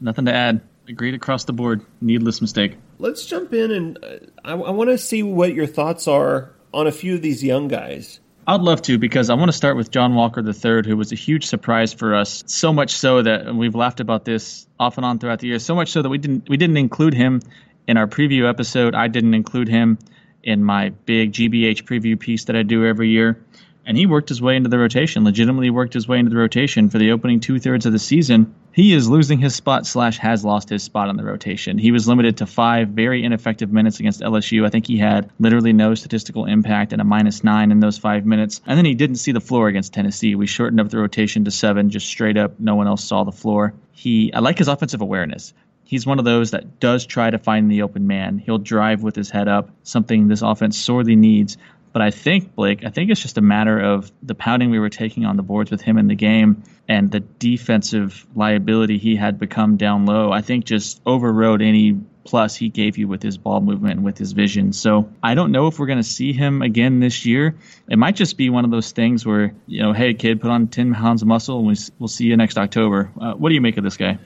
Nothing 0.00 0.26
to 0.26 0.34
add. 0.34 0.60
Agreed 0.88 1.14
across 1.14 1.44
the 1.44 1.52
board. 1.52 1.84
Needless 2.00 2.40
mistake. 2.40 2.76
Let's 2.98 3.26
jump 3.26 3.52
in 3.52 3.70
and 3.70 3.98
uh, 4.02 4.08
I, 4.44 4.52
I 4.52 4.70
want 4.70 4.90
to 4.90 4.98
see 4.98 5.22
what 5.22 5.52
your 5.52 5.66
thoughts 5.66 6.06
are 6.06 6.52
on 6.72 6.86
a 6.86 6.92
few 6.92 7.14
of 7.14 7.22
these 7.22 7.42
young 7.42 7.68
guys. 7.68 8.20
I'd 8.48 8.60
love 8.60 8.80
to 8.82 8.96
because 8.96 9.28
I 9.28 9.34
want 9.34 9.48
to 9.48 9.56
start 9.56 9.76
with 9.76 9.90
John 9.90 10.14
Walker 10.14 10.40
III, 10.40 10.88
who 10.88 10.96
was 10.96 11.10
a 11.10 11.16
huge 11.16 11.46
surprise 11.46 11.92
for 11.92 12.14
us. 12.14 12.44
So 12.46 12.72
much 12.72 12.92
so 12.92 13.20
that 13.22 13.52
we've 13.52 13.74
laughed 13.74 13.98
about 13.98 14.24
this 14.24 14.68
off 14.78 14.98
and 14.98 15.04
on 15.04 15.18
throughout 15.18 15.40
the 15.40 15.48
year. 15.48 15.58
So 15.58 15.74
much 15.74 15.90
so 15.90 16.02
that 16.02 16.08
we 16.08 16.18
didn't 16.18 16.48
we 16.48 16.56
didn't 16.56 16.76
include 16.76 17.14
him 17.14 17.40
in 17.88 17.96
our 17.96 18.06
preview 18.06 18.48
episode. 18.48 18.94
I 18.94 19.08
didn't 19.08 19.34
include 19.34 19.66
him 19.68 19.98
in 20.44 20.62
my 20.62 20.90
big 20.90 21.32
GBH 21.32 21.82
preview 21.82 22.18
piece 22.18 22.44
that 22.44 22.54
I 22.54 22.62
do 22.62 22.86
every 22.86 23.08
year 23.08 23.44
and 23.86 23.96
he 23.96 24.04
worked 24.04 24.28
his 24.28 24.42
way 24.42 24.56
into 24.56 24.68
the 24.68 24.78
rotation, 24.78 25.22
legitimately 25.22 25.70
worked 25.70 25.94
his 25.94 26.08
way 26.08 26.18
into 26.18 26.30
the 26.30 26.36
rotation 26.36 26.90
for 26.90 26.98
the 26.98 27.12
opening 27.12 27.38
two 27.38 27.60
thirds 27.60 27.86
of 27.86 27.92
the 27.92 28.00
season. 28.00 28.52
He 28.72 28.92
is 28.92 29.08
losing 29.08 29.38
his 29.38 29.54
spot 29.54 29.86
slash 29.86 30.18
has 30.18 30.44
lost 30.44 30.68
his 30.68 30.82
spot 30.82 31.08
on 31.08 31.16
the 31.16 31.24
rotation. 31.24 31.78
He 31.78 31.92
was 31.92 32.08
limited 32.08 32.38
to 32.38 32.46
five 32.46 32.88
very 32.88 33.24
ineffective 33.24 33.72
minutes 33.72 34.00
against 34.00 34.20
LSU. 34.20 34.66
I 34.66 34.70
think 34.70 34.86
he 34.86 34.98
had 34.98 35.30
literally 35.38 35.72
no 35.72 35.94
statistical 35.94 36.46
impact 36.46 36.92
and 36.92 37.00
a 37.00 37.04
minus 37.04 37.44
nine 37.44 37.70
in 37.70 37.78
those 37.78 37.96
five 37.96 38.26
minutes. 38.26 38.60
And 38.66 38.76
then 38.76 38.84
he 38.84 38.94
didn't 38.94 39.16
see 39.16 39.32
the 39.32 39.40
floor 39.40 39.68
against 39.68 39.94
Tennessee. 39.94 40.34
We 40.34 40.48
shortened 40.48 40.80
up 40.80 40.90
the 40.90 40.98
rotation 40.98 41.44
to 41.44 41.52
seven, 41.52 41.88
just 41.88 42.06
straight 42.06 42.36
up. 42.36 42.58
No 42.58 42.74
one 42.74 42.88
else 42.88 43.04
saw 43.04 43.22
the 43.22 43.32
floor. 43.32 43.72
He, 43.92 44.32
I 44.32 44.40
like 44.40 44.58
his 44.58 44.68
offensive 44.68 45.00
awareness 45.00 45.54
he's 45.86 46.04
one 46.04 46.18
of 46.18 46.24
those 46.24 46.50
that 46.50 46.80
does 46.80 47.06
try 47.06 47.30
to 47.30 47.38
find 47.38 47.70
the 47.70 47.82
open 47.82 48.06
man. 48.06 48.38
He'll 48.38 48.58
drive 48.58 49.02
with 49.02 49.16
his 49.16 49.30
head 49.30 49.48
up, 49.48 49.70
something 49.84 50.28
this 50.28 50.42
offense 50.42 50.76
sorely 50.76 51.16
needs. 51.16 51.56
But 51.96 52.02
I 52.02 52.10
think, 52.10 52.54
Blake, 52.54 52.84
I 52.84 52.90
think 52.90 53.10
it's 53.10 53.22
just 53.22 53.38
a 53.38 53.40
matter 53.40 53.80
of 53.80 54.12
the 54.22 54.34
pounding 54.34 54.68
we 54.68 54.78
were 54.78 54.90
taking 54.90 55.24
on 55.24 55.38
the 55.38 55.42
boards 55.42 55.70
with 55.70 55.80
him 55.80 55.96
in 55.96 56.08
the 56.08 56.14
game 56.14 56.62
and 56.86 57.10
the 57.10 57.20
defensive 57.20 58.26
liability 58.34 58.98
he 58.98 59.16
had 59.16 59.38
become 59.38 59.78
down 59.78 60.04
low. 60.04 60.30
I 60.30 60.42
think 60.42 60.66
just 60.66 61.00
overrode 61.06 61.62
any 61.62 61.98
plus 62.22 62.54
he 62.54 62.68
gave 62.68 62.98
you 62.98 63.08
with 63.08 63.22
his 63.22 63.38
ball 63.38 63.62
movement 63.62 63.94
and 63.94 64.04
with 64.04 64.18
his 64.18 64.32
vision. 64.32 64.74
So 64.74 65.10
I 65.22 65.34
don't 65.34 65.52
know 65.52 65.68
if 65.68 65.78
we're 65.78 65.86
going 65.86 65.96
to 65.96 66.02
see 66.04 66.34
him 66.34 66.60
again 66.60 67.00
this 67.00 67.24
year. 67.24 67.56
It 67.88 67.96
might 67.96 68.16
just 68.16 68.36
be 68.36 68.50
one 68.50 68.66
of 68.66 68.70
those 68.70 68.92
things 68.92 69.24
where, 69.24 69.54
you 69.66 69.82
know, 69.82 69.94
hey, 69.94 70.12
kid, 70.12 70.42
put 70.42 70.50
on 70.50 70.66
10 70.66 70.92
pounds 70.92 71.22
of 71.22 71.28
muscle 71.28 71.66
and 71.66 71.90
we'll 71.98 72.08
see 72.08 72.26
you 72.26 72.36
next 72.36 72.58
October. 72.58 73.10
Uh, 73.18 73.32
what 73.32 73.48
do 73.48 73.54
you 73.54 73.62
make 73.62 73.78
of 73.78 73.84
this 73.84 73.96
guy? 73.96 74.18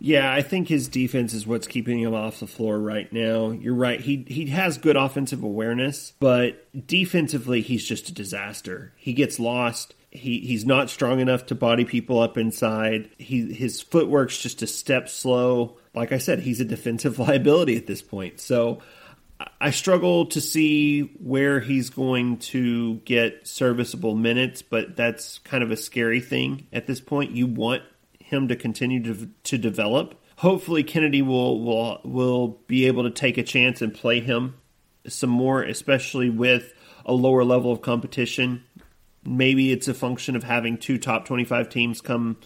Yeah, 0.00 0.32
I 0.32 0.42
think 0.42 0.68
his 0.68 0.88
defense 0.88 1.34
is 1.34 1.46
what's 1.46 1.66
keeping 1.66 2.00
him 2.00 2.14
off 2.14 2.40
the 2.40 2.46
floor 2.46 2.78
right 2.78 3.12
now. 3.12 3.50
You're 3.50 3.74
right. 3.74 4.00
He 4.00 4.24
he 4.28 4.46
has 4.46 4.78
good 4.78 4.96
offensive 4.96 5.42
awareness, 5.42 6.12
but 6.20 6.66
defensively 6.86 7.60
he's 7.60 7.84
just 7.84 8.08
a 8.08 8.14
disaster. 8.14 8.92
He 8.96 9.12
gets 9.12 9.40
lost. 9.40 9.94
He 10.10 10.40
he's 10.40 10.64
not 10.64 10.90
strong 10.90 11.20
enough 11.20 11.46
to 11.46 11.54
body 11.54 11.84
people 11.84 12.20
up 12.20 12.38
inside. 12.38 13.10
He 13.18 13.52
his 13.52 13.80
footwork's 13.80 14.38
just 14.38 14.62
a 14.62 14.66
step 14.66 15.08
slow. 15.08 15.78
Like 15.94 16.12
I 16.12 16.18
said, 16.18 16.40
he's 16.40 16.60
a 16.60 16.64
defensive 16.64 17.18
liability 17.28 17.76
at 17.76 17.86
this 17.86 18.02
point. 18.02 18.40
So 18.40 18.80
I 19.60 19.70
struggle 19.70 20.26
to 20.26 20.40
see 20.40 21.02
where 21.20 21.60
he's 21.60 21.90
going 21.90 22.38
to 22.38 22.96
get 23.04 23.46
serviceable 23.46 24.16
minutes, 24.16 24.62
but 24.62 24.96
that's 24.96 25.38
kind 25.40 25.62
of 25.62 25.70
a 25.70 25.76
scary 25.76 26.20
thing 26.20 26.66
at 26.72 26.86
this 26.86 27.00
point. 27.00 27.32
You 27.32 27.46
want 27.46 27.82
him 28.28 28.48
to 28.48 28.56
continue 28.56 29.02
to, 29.02 29.28
to 29.44 29.58
develop. 29.58 30.14
Hopefully, 30.36 30.84
Kennedy 30.84 31.22
will 31.22 31.60
will 31.60 32.00
will 32.04 32.48
be 32.66 32.86
able 32.86 33.02
to 33.04 33.10
take 33.10 33.38
a 33.38 33.42
chance 33.42 33.82
and 33.82 33.92
play 33.92 34.20
him 34.20 34.54
some 35.06 35.30
more, 35.30 35.62
especially 35.62 36.30
with 36.30 36.72
a 37.04 37.12
lower 37.12 37.42
level 37.42 37.72
of 37.72 37.80
competition. 37.80 38.62
Maybe 39.24 39.72
it's 39.72 39.88
a 39.88 39.94
function 39.94 40.36
of 40.36 40.44
having 40.44 40.78
two 40.78 40.98
top 40.98 41.24
twenty 41.24 41.44
five 41.44 41.68
teams 41.70 42.00
come 42.00 42.36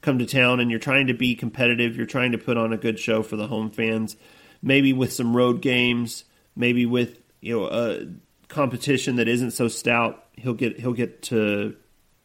come 0.00 0.18
to 0.18 0.26
town, 0.26 0.60
and 0.60 0.70
you're 0.70 0.80
trying 0.80 1.08
to 1.08 1.14
be 1.14 1.34
competitive. 1.34 1.96
You're 1.96 2.06
trying 2.06 2.32
to 2.32 2.38
put 2.38 2.56
on 2.56 2.72
a 2.72 2.78
good 2.78 2.98
show 2.98 3.22
for 3.22 3.36
the 3.36 3.46
home 3.46 3.70
fans. 3.70 4.16
Maybe 4.62 4.92
with 4.92 5.12
some 5.12 5.36
road 5.36 5.60
games, 5.60 6.24
maybe 6.56 6.86
with 6.86 7.18
you 7.40 7.60
know 7.60 7.66
a 7.66 8.06
competition 8.48 9.16
that 9.16 9.28
isn't 9.28 9.50
so 9.50 9.68
stout, 9.68 10.24
he'll 10.36 10.54
get 10.54 10.80
he'll 10.80 10.94
get 10.94 11.22
to 11.24 11.76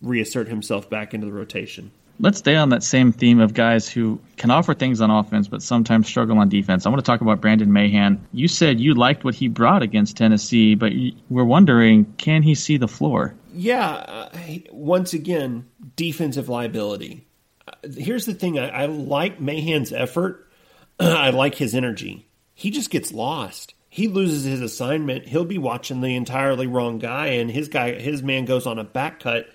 reassert 0.02 0.48
himself 0.48 0.90
back 0.90 1.14
into 1.14 1.26
the 1.26 1.34
rotation 1.34 1.92
let's 2.20 2.40
stay 2.40 2.56
on 2.56 2.70
that 2.70 2.84
same 2.84 3.12
theme 3.12 3.40
of 3.40 3.54
guys 3.54 3.88
who 3.88 4.20
can 4.38 4.52
offer 4.52 4.74
things 4.74 5.02
on 5.02 5.12
offense 5.12 5.48
but 5.48 5.62
sometimes 5.62 6.08
struggle 6.08 6.38
on 6.40 6.50
defense. 6.50 6.86
I 6.86 6.90
want 6.90 7.04
to 7.04 7.06
talk 7.06 7.22
about 7.22 7.42
Brandon 7.42 7.72
Mahan. 7.72 8.26
You 8.32 8.48
said 8.48 8.80
you 8.80 8.94
liked 8.94 9.24
what 9.24 9.36
he 9.36 9.48
brought 9.48 9.84
against 9.84 10.18
Tennessee, 10.18 10.76
but 10.76 10.92
we're 11.30 11.44
wondering 11.44 12.06
can 12.18 12.42
he 12.42 12.56
see 12.56 12.78
the 12.78 12.88
floor? 12.88 13.36
Yeah, 13.54 13.90
uh, 13.90 14.30
once 14.72 15.14
again, 15.14 15.66
defensive 15.96 16.50
liability. 16.50 17.26
Uh, 17.68 17.90
here's 17.98 18.26
the 18.26 18.34
thing 18.34 18.60
I, 18.60 18.70
I 18.70 18.86
like 18.86 19.40
Mahan's 19.40 19.92
effort, 19.92 20.48
I 21.00 21.32
like 21.32 21.56
his 21.56 21.74
energy. 21.74 22.28
He 22.54 22.72
just 22.72 22.90
gets 22.90 23.12
lost. 23.12 23.74
He 23.90 24.08
loses 24.08 24.44
his 24.44 24.62
assignment. 24.62 25.28
He'll 25.28 25.46
be 25.46 25.58
watching 25.58 26.02
the 26.02 26.16
entirely 26.16 26.68
wrong 26.68 27.00
guy, 27.00 27.28
and 27.28 27.50
his 27.50 27.68
guy, 27.68 27.94
his 27.94 28.22
man 28.22 28.46
goes 28.46 28.68
on 28.68 28.78
a 28.78 28.84
back 28.84 29.20
cut 29.20 29.48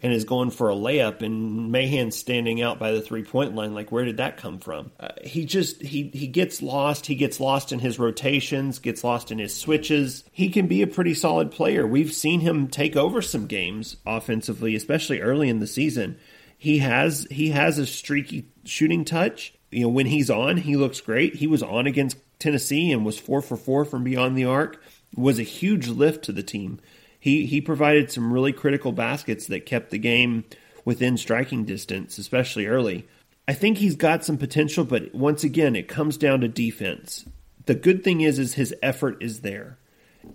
and 0.00 0.12
is 0.12 0.24
going 0.24 0.50
for 0.50 0.70
a 0.70 0.74
layup, 0.74 1.22
and 1.22 1.72
Mahan 1.72 2.12
standing 2.12 2.62
out 2.62 2.78
by 2.78 2.92
the 2.92 3.00
three 3.00 3.24
point 3.24 3.54
line. 3.54 3.74
Like, 3.74 3.90
where 3.90 4.04
did 4.04 4.18
that 4.18 4.36
come 4.36 4.58
from? 4.58 4.92
Uh, 4.98 5.08
he 5.22 5.44
just 5.44 5.82
he 5.82 6.10
he 6.14 6.26
gets 6.26 6.62
lost. 6.62 7.06
He 7.06 7.14
gets 7.14 7.40
lost 7.40 7.72
in 7.72 7.80
his 7.80 7.98
rotations, 7.98 8.78
gets 8.78 9.02
lost 9.02 9.32
in 9.32 9.38
his 9.38 9.56
switches. 9.56 10.24
He 10.30 10.50
can 10.50 10.66
be 10.66 10.82
a 10.82 10.86
pretty 10.86 11.14
solid 11.14 11.50
player. 11.50 11.86
We've 11.86 12.12
seen 12.12 12.40
him 12.40 12.68
take 12.68 12.96
over 12.96 13.20
some 13.20 13.46
games 13.46 13.96
offensively, 14.06 14.76
especially 14.76 15.20
early 15.20 15.48
in 15.48 15.58
the 15.58 15.66
season. 15.66 16.18
He 16.56 16.78
has 16.78 17.26
he 17.30 17.50
has 17.50 17.78
a 17.78 17.86
streaky 17.86 18.48
shooting 18.64 19.04
touch. 19.04 19.54
You 19.70 19.82
know, 19.82 19.88
when 19.88 20.06
he's 20.06 20.30
on, 20.30 20.56
he 20.58 20.76
looks 20.76 21.00
great. 21.00 21.36
He 21.36 21.46
was 21.46 21.62
on 21.62 21.86
against 21.86 22.16
Tennessee 22.38 22.92
and 22.92 23.04
was 23.04 23.18
four 23.18 23.42
for 23.42 23.56
four 23.56 23.84
from 23.84 24.04
beyond 24.04 24.36
the 24.36 24.44
arc. 24.44 24.80
Was 25.16 25.38
a 25.38 25.44
huge 25.44 25.88
lift 25.88 26.24
to 26.24 26.32
the 26.32 26.42
team 26.42 26.80
he 27.28 27.46
he 27.46 27.60
provided 27.60 28.10
some 28.10 28.32
really 28.32 28.52
critical 28.52 28.92
baskets 28.92 29.46
that 29.46 29.66
kept 29.66 29.90
the 29.90 29.98
game 29.98 30.44
within 30.84 31.18
striking 31.18 31.64
distance, 31.64 32.16
especially 32.16 32.66
early. 32.66 33.06
I 33.46 33.52
think 33.52 33.78
he's 33.78 33.96
got 33.96 34.24
some 34.24 34.38
potential, 34.38 34.84
but 34.84 35.14
once 35.14 35.44
again, 35.44 35.76
it 35.76 35.88
comes 35.88 36.16
down 36.16 36.40
to 36.40 36.48
defense. 36.48 37.26
The 37.66 37.74
good 37.74 38.02
thing 38.02 38.22
is, 38.22 38.38
is 38.38 38.54
his 38.54 38.74
effort 38.82 39.22
is 39.22 39.40
there. 39.40 39.78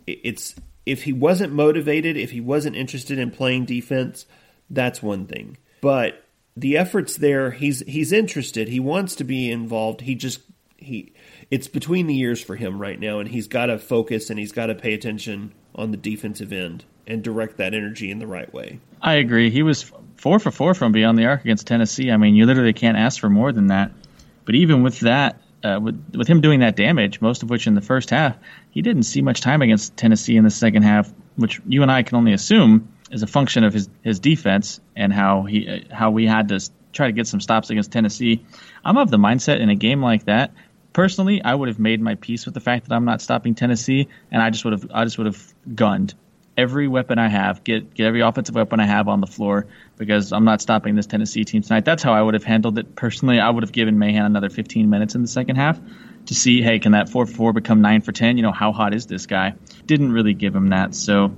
It's 0.06 0.56
if 0.86 1.04
he 1.04 1.14
wasn't 1.14 1.54
motivated, 1.54 2.16
if 2.16 2.32
he 2.32 2.42
wasn't 2.42 2.76
interested 2.76 3.18
in 3.18 3.32
playing 3.32 3.66
defense, 3.66 4.28
that's 4.70 5.02
one 5.02 5.26
thing. 5.26 5.58
But 5.82 6.24
the 6.56 6.78
effort's 6.78 7.18
there. 7.18 7.52
He's 7.52 7.80
he's 7.88 8.12
interested. 8.12 8.68
He 8.68 8.80
wants 8.80 9.16
to 9.16 9.24
be 9.24 9.52
involved. 9.52 10.02
He 10.02 10.14
just 10.14 10.42
he 10.78 11.14
it's 11.50 11.68
between 11.68 12.06
the 12.06 12.16
years 12.16 12.44
for 12.44 12.56
him 12.56 12.80
right 12.80 13.00
now, 13.00 13.20
and 13.20 13.30
he's 13.30 13.48
got 13.48 13.68
to 13.68 13.80
focus 13.80 14.30
and 14.30 14.38
he's 14.38 14.52
got 14.52 14.68
to 14.68 14.76
pay 14.76 14.94
attention 14.94 15.54
on 15.76 15.92
the 15.92 15.98
defensive 15.98 16.54
end 16.54 16.86
and 17.08 17.24
direct 17.24 17.58
that 17.58 17.74
energy 17.74 18.12
in 18.12 18.20
the 18.20 18.28
right 18.28 18.52
way. 18.54 18.80
I 19.02 19.16
agree. 19.16 19.50
He 19.50 19.64
was 19.64 19.92
four 20.18 20.40
for 20.40 20.52
four 20.52 20.74
from 20.74 20.92
beyond 20.92 21.18
the 21.18 21.26
arc 21.26 21.42
against 21.42 21.68
Tennessee. 21.68 22.12
I 22.12 22.18
mean, 22.18 22.36
you 22.36 22.46
literally 22.46 22.74
can't 22.74 22.98
ask 22.98 23.20
for 23.20 23.30
more 23.30 23.52
than 23.52 23.68
that. 23.68 23.92
But 24.46 24.56
even 24.56 24.84
with 24.84 25.02
that, 25.02 25.42
uh, 25.64 25.80
with, 25.82 26.16
with 26.16 26.28
him 26.28 26.42
doing 26.42 26.60
that 26.62 26.76
damage, 26.76 27.22
most 27.22 27.44
of 27.44 27.50
which 27.50 27.68
in 27.68 27.76
the 27.76 27.82
first 27.82 28.10
half, 28.10 28.38
he 28.72 28.82
didn't 28.82 29.04
see 29.04 29.22
much 29.22 29.42
time 29.42 29.62
against 29.62 29.96
Tennessee 29.98 30.36
in 30.36 30.44
the 30.44 30.50
second 30.50 30.84
half, 30.84 31.12
which 31.36 31.62
you 31.66 31.82
and 31.82 31.92
I 31.92 32.04
can 32.04 32.18
only 32.18 32.34
assume 32.34 32.90
is 33.12 33.24
a 33.24 33.28
function 33.28 33.64
of 33.64 33.74
his, 33.74 33.90
his 34.02 34.20
defense 34.20 34.82
and 34.96 35.14
how 35.14 35.44
he 35.44 35.70
uh, 35.70 35.96
how 35.96 36.12
we 36.12 36.26
had 36.26 36.50
to 36.50 36.60
try 36.92 37.08
to 37.08 37.14
get 37.14 37.28
some 37.28 37.40
stops 37.40 37.70
against 37.70 37.92
Tennessee. 37.92 38.46
I'm 38.84 38.98
of 38.98 39.10
the 39.10 39.18
mindset 39.18 39.60
in 39.60 39.70
a 39.70 39.76
game 39.76 40.02
like 40.02 40.26
that. 40.26 40.52
Personally, 40.94 41.42
I 41.44 41.54
would 41.54 41.68
have 41.70 41.80
made 41.80 42.00
my 42.02 42.16
peace 42.16 42.46
with 42.46 42.54
the 42.54 42.60
fact 42.60 42.88
that 42.88 42.96
I'm 42.96 43.06
not 43.06 43.22
stopping 43.22 43.56
Tennessee, 43.56 44.08
and 44.32 44.42
I 44.42 44.52
just 44.52 44.64
would 44.64 44.74
have 44.74 44.92
I 44.94 45.04
just 45.04 45.18
would 45.18 45.28
have 45.28 45.54
gunned 45.76 46.14
every 46.58 46.88
weapon 46.88 47.18
I 47.20 47.28
have, 47.28 47.64
get 47.64 47.94
get 47.94 48.06
every 48.06 48.22
offensive 48.22 48.56
weapon 48.56 48.80
I 48.80 48.86
have 48.86 49.08
on 49.08 49.22
the 49.22 49.28
floor 49.28 49.68
because 49.98 50.32
I'm 50.32 50.46
not 50.46 50.62
stopping 50.62 50.96
this 50.96 51.08
Tennessee 51.08 51.46
team 51.46 51.62
tonight. 51.62 51.86
That's 51.86 52.04
how 52.04 52.14
I 52.14 52.22
would 52.22 52.34
have 52.34 52.44
handled 52.44 52.78
it 52.78 52.96
personally. 52.96 53.40
I 53.40 53.50
would 53.50 53.64
have 53.64 53.72
given 53.72 53.98
Mahan 53.98 54.26
another 54.26 54.50
15 54.50 54.90
minutes 54.90 55.16
in 55.16 55.22
the 55.22 55.28
second 55.28 55.56
half 55.56 55.80
to 56.28 56.36
see, 56.36 56.62
hey, 56.62 56.80
can 56.80 56.94
that 56.94 57.10
four 57.10 57.26
for 57.26 57.34
four 57.34 57.54
become 57.54 57.82
nine 57.82 58.02
for 58.02 58.12
10? 58.12 58.38
You 58.38 58.44
know, 58.44 58.52
how 58.52 58.72
hot 58.72 58.94
is 58.94 59.08
this 59.08 59.26
guy? 59.26 59.56
Didn't 59.86 60.12
really 60.12 60.34
give 60.34 60.56
him 60.56 60.70
that. 60.70 60.96
So, 60.96 61.34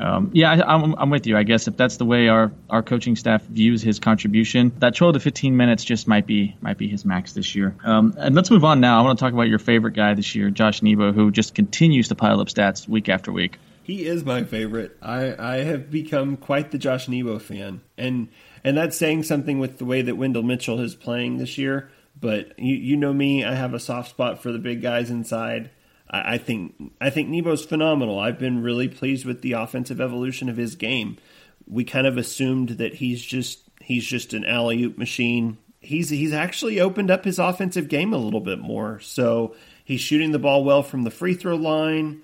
um, 0.00 0.30
yeah, 0.32 0.52
I, 0.52 0.74
I'm, 0.74 0.94
I'm 0.96 1.10
with 1.10 1.26
you. 1.26 1.36
I 1.36 1.42
guess 1.42 1.66
if 1.68 1.76
that's 1.76 1.96
the 1.96 2.04
way 2.04 2.28
our, 2.28 2.52
our 2.70 2.82
coaching 2.82 3.16
staff 3.16 3.42
views 3.42 3.82
his 3.82 3.98
contribution, 3.98 4.72
that 4.78 4.94
12 4.94 5.14
to 5.14 5.20
15 5.20 5.56
minutes 5.56 5.84
just 5.84 6.06
might 6.06 6.26
be 6.26 6.56
might 6.60 6.78
be 6.78 6.88
his 6.88 7.04
max 7.04 7.32
this 7.32 7.54
year. 7.54 7.74
Um, 7.84 8.14
and 8.16 8.34
let's 8.34 8.50
move 8.50 8.64
on 8.64 8.80
now. 8.80 9.00
I 9.00 9.02
want 9.02 9.18
to 9.18 9.24
talk 9.24 9.32
about 9.32 9.48
your 9.48 9.58
favorite 9.58 9.94
guy 9.94 10.14
this 10.14 10.34
year, 10.34 10.50
Josh 10.50 10.82
Nebo, 10.82 11.12
who 11.12 11.30
just 11.30 11.54
continues 11.54 12.08
to 12.08 12.14
pile 12.14 12.40
up 12.40 12.48
stats 12.48 12.88
week 12.88 13.08
after 13.08 13.32
week. 13.32 13.58
He 13.82 14.04
is 14.04 14.24
my 14.24 14.44
favorite. 14.44 14.96
I, 15.00 15.34
I 15.38 15.56
have 15.64 15.90
become 15.90 16.36
quite 16.36 16.70
the 16.70 16.78
Josh 16.78 17.08
Nebo 17.08 17.38
fan, 17.38 17.80
and 17.96 18.28
and 18.62 18.76
that's 18.76 18.96
saying 18.96 19.22
something 19.22 19.58
with 19.58 19.78
the 19.78 19.86
way 19.86 20.02
that 20.02 20.16
Wendell 20.16 20.42
Mitchell 20.42 20.78
is 20.80 20.94
playing 20.94 21.38
this 21.38 21.56
year. 21.56 21.90
But 22.20 22.58
you 22.58 22.74
you 22.74 22.96
know 22.96 23.14
me, 23.14 23.44
I 23.44 23.54
have 23.54 23.74
a 23.74 23.80
soft 23.80 24.10
spot 24.10 24.42
for 24.42 24.52
the 24.52 24.58
big 24.58 24.82
guys 24.82 25.10
inside. 25.10 25.70
I, 26.10 26.34
I 26.34 26.38
think 26.38 26.74
I 27.00 27.10
think 27.10 27.28
Nebo's 27.28 27.64
phenomenal. 27.64 28.18
I've 28.18 28.38
been 28.38 28.62
really 28.62 28.88
pleased 28.88 29.24
with 29.24 29.42
the 29.42 29.52
offensive 29.52 30.00
evolution 30.00 30.48
of 30.48 30.56
his 30.56 30.74
game. 30.74 31.18
We 31.66 31.84
kind 31.84 32.06
of 32.06 32.16
assumed 32.16 32.70
that 32.70 32.94
he's 32.94 33.22
just 33.22 33.60
he's 33.80 34.06
just 34.06 34.32
an 34.32 34.44
alley 34.44 34.82
oop 34.82 34.98
machine. 34.98 35.58
He's 35.80 36.08
he's 36.10 36.32
actually 36.32 36.80
opened 36.80 37.10
up 37.10 37.24
his 37.24 37.38
offensive 37.38 37.88
game 37.88 38.12
a 38.12 38.18
little 38.18 38.40
bit 38.40 38.58
more. 38.58 39.00
So 39.00 39.54
he's 39.84 40.00
shooting 40.00 40.32
the 40.32 40.38
ball 40.38 40.64
well 40.64 40.82
from 40.82 41.04
the 41.04 41.10
free 41.10 41.34
throw 41.34 41.56
line 41.56 42.22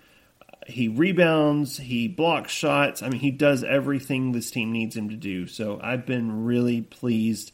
he 0.67 0.89
rebounds, 0.89 1.77
he 1.77 2.09
blocks 2.09 2.53
shots. 2.53 3.03
I 3.03 3.09
mean, 3.09 3.21
he 3.21 3.31
does 3.31 3.65
everything 3.65 4.33
this 4.33 4.51
team 4.51 4.73
needs 4.73 4.97
him 4.97 5.11
to 5.11 5.17
do. 5.17 5.47
So 5.47 5.79
I've 5.83 6.07
been 6.07 6.45
really 6.45 6.81
pleased 6.81 7.53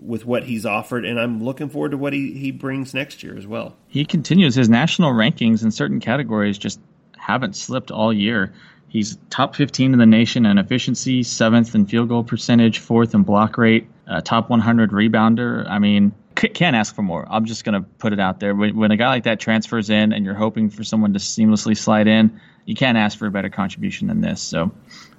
with 0.00 0.24
what 0.24 0.44
he's 0.44 0.66
offered, 0.66 1.04
and 1.04 1.18
I'm 1.18 1.42
looking 1.42 1.68
forward 1.68 1.90
to 1.90 1.96
what 1.96 2.12
he, 2.12 2.32
he 2.32 2.50
brings 2.50 2.94
next 2.94 3.22
year 3.22 3.36
as 3.36 3.46
well. 3.46 3.76
He 3.88 4.04
continues 4.04 4.54
his 4.54 4.68
national 4.68 5.12
rankings 5.12 5.62
in 5.62 5.70
certain 5.70 6.00
categories 6.00 6.58
just 6.58 6.80
haven't 7.16 7.56
slipped 7.56 7.90
all 7.90 8.12
year. 8.12 8.52
He's 8.88 9.18
top 9.30 9.56
15 9.56 9.92
in 9.92 9.98
the 9.98 10.06
nation 10.06 10.46
in 10.46 10.58
efficiency, 10.58 11.22
seventh 11.22 11.74
in 11.74 11.86
field 11.86 12.08
goal 12.08 12.24
percentage, 12.24 12.78
fourth 12.78 13.14
in 13.14 13.22
block 13.22 13.58
rate, 13.58 13.88
uh, 14.06 14.20
top 14.20 14.48
100 14.48 14.90
rebounder. 14.90 15.68
I 15.68 15.78
mean, 15.78 16.12
can't 16.36 16.76
ask 16.76 16.94
for 16.94 17.02
more. 17.02 17.26
I'm 17.28 17.46
just 17.46 17.64
going 17.64 17.82
to 17.82 17.88
put 17.98 18.12
it 18.12 18.20
out 18.20 18.40
there. 18.40 18.54
When, 18.54 18.76
when, 18.76 18.90
a 18.90 18.96
guy 18.96 19.08
like 19.08 19.24
that 19.24 19.40
transfers 19.40 19.90
in 19.90 20.12
and 20.12 20.24
you're 20.24 20.34
hoping 20.34 20.70
for 20.70 20.84
someone 20.84 21.14
to 21.14 21.18
seamlessly 21.18 21.76
slide 21.76 22.06
in, 22.06 22.40
you 22.64 22.74
can't 22.74 22.98
ask 22.98 23.18
for 23.18 23.26
a 23.26 23.30
better 23.30 23.48
contribution 23.48 24.08
than 24.08 24.20
this. 24.20 24.42
So, 24.42 24.70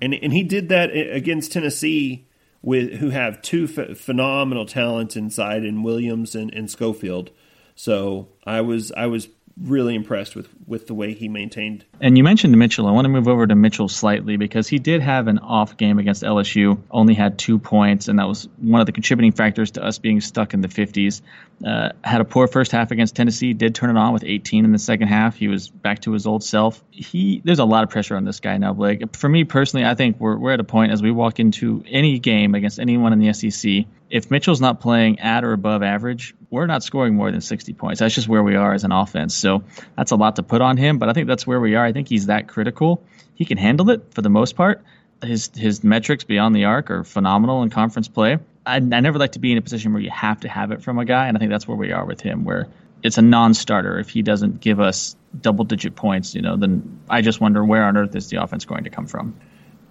and 0.02 0.13
and 0.13 0.32
he 0.32 0.44
did 0.44 0.70
that 0.70 0.88
against 0.88 1.52
Tennessee, 1.52 2.28
with 2.62 2.93
who 2.96 3.10
have 3.10 3.41
two 3.41 3.67
ph- 3.67 3.98
phenomenal 3.98 4.65
talents 4.65 5.15
inside 5.15 5.63
in 5.63 5.84
Williams 5.84 6.36
and, 6.36 6.54
and 6.54 6.70
Schofield. 6.70 7.32
So 7.76 8.30
I 8.46 8.62
was 8.62 8.91
I 8.93 9.06
was 9.06 9.30
really 9.62 9.96
impressed 9.96 10.36
with 10.36 10.50
with 10.67 10.88
the 10.88 10.93
way 10.93 11.13
he 11.13 11.28
maintained. 11.28 11.86
And 12.02 12.17
you 12.17 12.24
mentioned 12.24 12.56
Mitchell. 12.58 12.88
I 12.88 12.91
want 12.91 13.06
to 13.06 13.10
move 13.10 13.28
over 13.28 13.48
to 13.48 13.56
Mitchell 13.56 13.88
slightly 13.88 14.38
because 14.38 14.67
he 14.67 14.80
did 14.80 15.02
have 15.02 15.28
an 15.28 15.39
off 15.39 15.78
game 15.78 15.98
against 15.98 16.24
LSU. 16.24 16.80
Only 16.91 17.13
had 17.13 17.39
two 17.39 17.58
points, 17.58 18.08
and 18.08 18.20
that 18.20 18.28
was 18.28 18.48
one 18.58 18.82
of 18.82 18.86
the 18.86 18.91
contributing 18.91 19.32
factors 19.32 19.72
to 19.72 19.84
us 19.84 19.98
being 19.98 20.22
stuck 20.22 20.54
in 20.54 20.62
the 20.62 20.67
50s. 20.67 21.22
Uh, 21.65 21.89
had 22.04 22.22
a 22.22 22.26
poor 22.26 22.48
first 22.48 22.72
half 22.72 22.91
against 22.91 23.15
Tennessee. 23.15 23.54
Did 23.54 23.74
turn 23.74 23.96
it 23.96 24.00
on 24.00 24.13
with 24.13 24.24
18 24.24 24.65
in 24.65 24.72
the 24.72 24.80
second 24.80 25.08
half. 25.08 25.36
He 25.36 25.48
was 25.48 25.70
back 25.70 26.02
to 26.02 26.12
his 26.12 26.28
old 26.28 26.43
self. 26.43 26.84
He 26.91 27.41
there's 27.43 27.60
a 27.60 27.65
lot 27.65 27.84
of 27.84 27.89
pressure 27.89 28.15
on 28.15 28.26
this 28.26 28.39
guy 28.39 28.58
now, 28.58 28.74
Blake. 28.74 29.15
For 29.15 29.30
me 29.30 29.43
personally, 29.43 29.86
I 29.86 29.96
think 29.96 30.20
we're 30.20 30.38
we're 30.38 30.54
at 30.54 30.60
a 30.60 30.65
point 30.65 30.91
as 30.91 31.02
we 31.02 31.12
walk 31.12 31.39
into 31.39 31.84
any 31.88 32.20
game 32.20 32.54
against 32.54 32.80
anyone 32.80 33.13
in 33.13 33.20
the 33.20 33.34
SEC 33.34 33.86
if 34.10 34.32
Mitchell's 34.32 34.62
not 34.62 34.80
playing 34.80 35.20
at 35.20 35.43
or 35.43 35.54
above 35.54 35.84
average, 35.84 36.34
we're 36.50 36.65
not 36.65 36.84
scoring 36.84 37.15
more 37.15 37.32
than 37.32 37.41
60 37.41 37.74
points. 37.74 38.00
That's 38.00 38.15
just 38.15 38.28
where 38.28 38.43
we 38.43 38.56
are 38.56 38.74
as 38.74 38.84
an 38.84 38.91
offense. 38.91 39.36
So 39.36 39.63
that's 39.96 40.12
a 40.12 40.15
lot 40.15 40.38
to 40.38 40.43
put 40.43 40.62
on 40.62 40.78
him, 40.78 40.98
but 40.98 41.10
I 41.10 41.13
think 41.13 41.28
that's 41.28 41.46
where 41.46 41.60
we 41.60 41.76
are. 41.76 41.86
I 41.86 41.91
think 41.91 42.08
he's 42.08 42.28
that 42.28 42.48
critical. 42.48 43.04
He 43.36 43.46
can 43.46 43.58
handle 43.58 43.89
it 43.89 44.13
for 44.13 44.22
the 44.22 44.30
most 44.30 44.56
part. 44.56 44.84
His 45.22 45.50
his 45.56 45.84
metrics 45.84 46.24
beyond 46.24 46.56
the 46.56 46.65
arc 46.65 46.91
are 46.91 47.04
phenomenal 47.04 47.63
in 47.63 47.70
conference 47.70 48.08
play. 48.08 48.38
I, 48.65 48.76
I 48.76 48.80
never 48.80 49.17
like 49.17 49.32
to 49.34 49.39
be 49.39 49.52
in 49.52 49.58
a 49.58 49.62
position 49.62 49.93
where 49.93 50.02
you 50.02 50.12
have 50.12 50.41
to 50.41 50.50
have 50.50 50.72
it 50.72 50.84
from 50.84 51.00
a 51.00 51.06
guy, 51.06 51.28
and 51.28 51.36
I 51.36 51.39
think 51.39 51.50
that's 51.50 51.67
where 51.67 51.78
we 51.78 51.91
are 51.91 52.06
with 52.06 52.22
him, 52.22 52.43
where 52.43 52.67
it's 53.04 53.17
a 53.17 53.22
non-starter 53.22 54.00
if 54.00 54.10
he 54.10 54.22
doesn't 54.22 54.60
give 54.60 54.80
us 54.80 55.15
double-digit 55.39 55.96
points. 55.96 56.36
You 56.36 56.41
know, 56.41 56.56
then 56.56 57.00
I 57.10 57.22
just 57.22 57.41
wonder 57.41 57.65
where 57.65 57.84
on 57.84 57.98
earth 57.98 58.15
is 58.15 58.30
the 58.30 58.41
offense 58.41 58.65
going 58.65 58.84
to 58.84 58.89
come 58.91 59.08
from. 59.08 59.36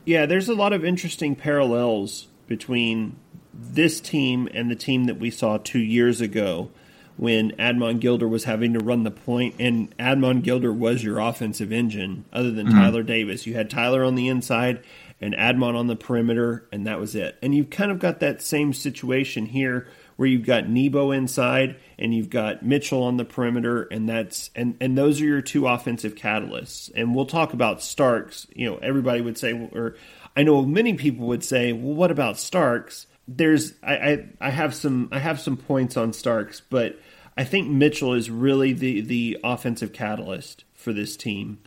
Yeah, 0.04 0.26
there's 0.26 0.48
a 0.48 0.54
lot 0.54 0.72
of 0.72 0.84
interesting 0.84 1.34
parallels 1.34 2.28
between 2.46 3.16
this 3.58 4.00
team 4.00 4.48
and 4.52 4.70
the 4.70 4.76
team 4.76 5.04
that 5.04 5.18
we 5.18 5.30
saw 5.30 5.58
two 5.58 5.80
years 5.80 6.20
ago 6.20 6.70
when 7.16 7.52
Admon 7.52 7.98
Gilder 7.98 8.28
was 8.28 8.44
having 8.44 8.74
to 8.74 8.78
run 8.78 9.02
the 9.02 9.10
point, 9.10 9.54
and 9.58 9.96
Admon 9.96 10.42
Gilder 10.42 10.72
was 10.72 11.02
your 11.02 11.18
offensive 11.18 11.72
engine, 11.72 12.26
other 12.32 12.50
than 12.50 12.66
mm-hmm. 12.66 12.78
Tyler 12.78 13.02
Davis. 13.02 13.46
You 13.46 13.54
had 13.54 13.70
Tyler 13.70 14.04
on 14.04 14.16
the 14.16 14.28
inside 14.28 14.82
and 15.20 15.34
Admon 15.34 15.74
on 15.74 15.86
the 15.86 15.96
perimeter, 15.96 16.68
and 16.70 16.86
that 16.86 17.00
was 17.00 17.14
it. 17.14 17.38
And 17.42 17.54
you've 17.54 17.70
kind 17.70 17.90
of 17.90 17.98
got 17.98 18.20
that 18.20 18.42
same 18.42 18.72
situation 18.72 19.46
here 19.46 19.88
where 20.16 20.28
you've 20.28 20.46
got 20.46 20.68
Nebo 20.68 21.10
inside 21.10 21.76
and 21.98 22.14
you've 22.14 22.30
got 22.30 22.62
Mitchell 22.62 23.02
on 23.02 23.16
the 23.16 23.24
perimeter, 23.24 23.84
and 23.84 24.08
that's 24.08 24.50
and 24.54 24.76
and 24.80 24.96
those 24.96 25.20
are 25.20 25.24
your 25.24 25.42
two 25.42 25.66
offensive 25.66 26.14
catalysts. 26.14 26.90
And 26.94 27.14
we'll 27.14 27.26
talk 27.26 27.52
about 27.52 27.82
Starks. 27.82 28.46
You 28.54 28.70
know, 28.70 28.76
everybody 28.78 29.20
would 29.22 29.38
say, 29.38 29.52
or 29.52 29.96
I 30.36 30.42
know 30.42 30.62
many 30.62 30.94
people 30.94 31.26
would 31.28 31.44
say, 31.44 31.72
well, 31.72 31.94
what 31.94 32.10
about 32.10 32.38
Starks? 32.38 33.06
There's 33.28 33.74
I, 33.82 33.94
I, 33.94 34.28
I 34.40 34.50
have 34.50 34.74
some 34.74 35.08
I 35.12 35.18
have 35.18 35.40
some 35.40 35.56
points 35.56 35.96
on 35.96 36.12
Starks, 36.12 36.60
but 36.60 36.98
I 37.36 37.44
think 37.44 37.68
Mitchell 37.68 38.14
is 38.14 38.30
really 38.30 38.72
the 38.72 39.00
the 39.00 39.38
offensive 39.42 39.92
catalyst 39.92 40.64
for 40.74 40.92
this 40.92 41.16
team. 41.16 41.58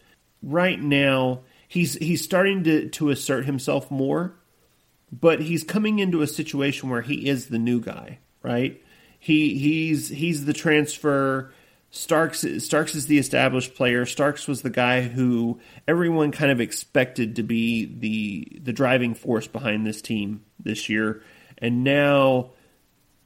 Right 0.41 0.81
now, 0.81 1.41
he's 1.67 1.95
he's 1.95 2.23
starting 2.23 2.63
to, 2.63 2.89
to 2.89 3.09
assert 3.09 3.45
himself 3.45 3.91
more, 3.91 4.35
but 5.11 5.41
he's 5.41 5.63
coming 5.63 5.99
into 5.99 6.21
a 6.21 6.27
situation 6.27 6.89
where 6.89 7.01
he 7.01 7.27
is 7.27 7.47
the 7.47 7.59
new 7.59 7.81
guy, 7.81 8.19
right? 8.41 8.81
He 9.19 9.57
he's 9.57 10.09
he's 10.09 10.45
the 10.45 10.53
transfer. 10.53 11.53
Starks 11.91 12.45
Starks 12.59 12.95
is 12.95 13.07
the 13.07 13.17
established 13.17 13.75
player. 13.75 14.05
Starks 14.05 14.47
was 14.47 14.61
the 14.61 14.69
guy 14.69 15.01
who 15.01 15.59
everyone 15.87 16.31
kind 16.31 16.51
of 16.51 16.61
expected 16.61 17.35
to 17.35 17.43
be 17.43 17.85
the 17.85 18.59
the 18.61 18.71
driving 18.71 19.13
force 19.13 19.47
behind 19.47 19.85
this 19.85 20.01
team 20.01 20.45
this 20.59 20.87
year 20.87 21.21
and 21.61 21.83
now 21.83 22.51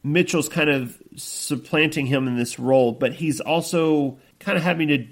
Mitchell's 0.04 0.50
kind 0.50 0.70
of 0.70 1.02
supplanting 1.16 2.06
him 2.06 2.28
in 2.28 2.38
this 2.38 2.60
role, 2.60 2.92
but 2.92 3.14
he's 3.14 3.40
also 3.40 4.18
kind 4.40 4.58
of 4.58 4.64
having 4.64 4.90
to 4.90 5.08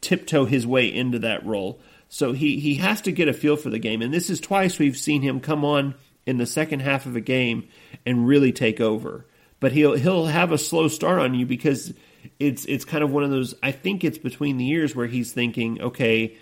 tiptoe 0.00 0.44
his 0.44 0.66
way 0.66 0.92
into 0.92 1.18
that 1.20 1.44
role. 1.44 1.80
So 2.08 2.32
he, 2.32 2.58
he 2.60 2.76
has 2.76 3.00
to 3.02 3.12
get 3.12 3.28
a 3.28 3.32
feel 3.32 3.56
for 3.56 3.70
the 3.70 3.78
game. 3.78 4.02
And 4.02 4.12
this 4.12 4.30
is 4.30 4.40
twice 4.40 4.78
we've 4.78 4.96
seen 4.96 5.22
him 5.22 5.40
come 5.40 5.64
on 5.64 5.94
in 6.26 6.38
the 6.38 6.46
second 6.46 6.80
half 6.80 7.06
of 7.06 7.16
a 7.16 7.20
game 7.20 7.68
and 8.06 8.26
really 8.26 8.52
take 8.52 8.80
over. 8.80 9.26
But 9.58 9.72
he'll 9.72 9.94
he'll 9.94 10.26
have 10.26 10.52
a 10.52 10.58
slow 10.58 10.88
start 10.88 11.20
on 11.20 11.34
you 11.34 11.44
because 11.44 11.92
it's 12.38 12.64
it's 12.64 12.84
kind 12.84 13.04
of 13.04 13.10
one 13.12 13.24
of 13.24 13.30
those 13.30 13.54
I 13.62 13.72
think 13.72 14.04
it's 14.04 14.16
between 14.16 14.56
the 14.56 14.64
years 14.64 14.96
where 14.96 15.06
he's 15.06 15.32
thinking, 15.32 15.80
okay, 15.82 16.36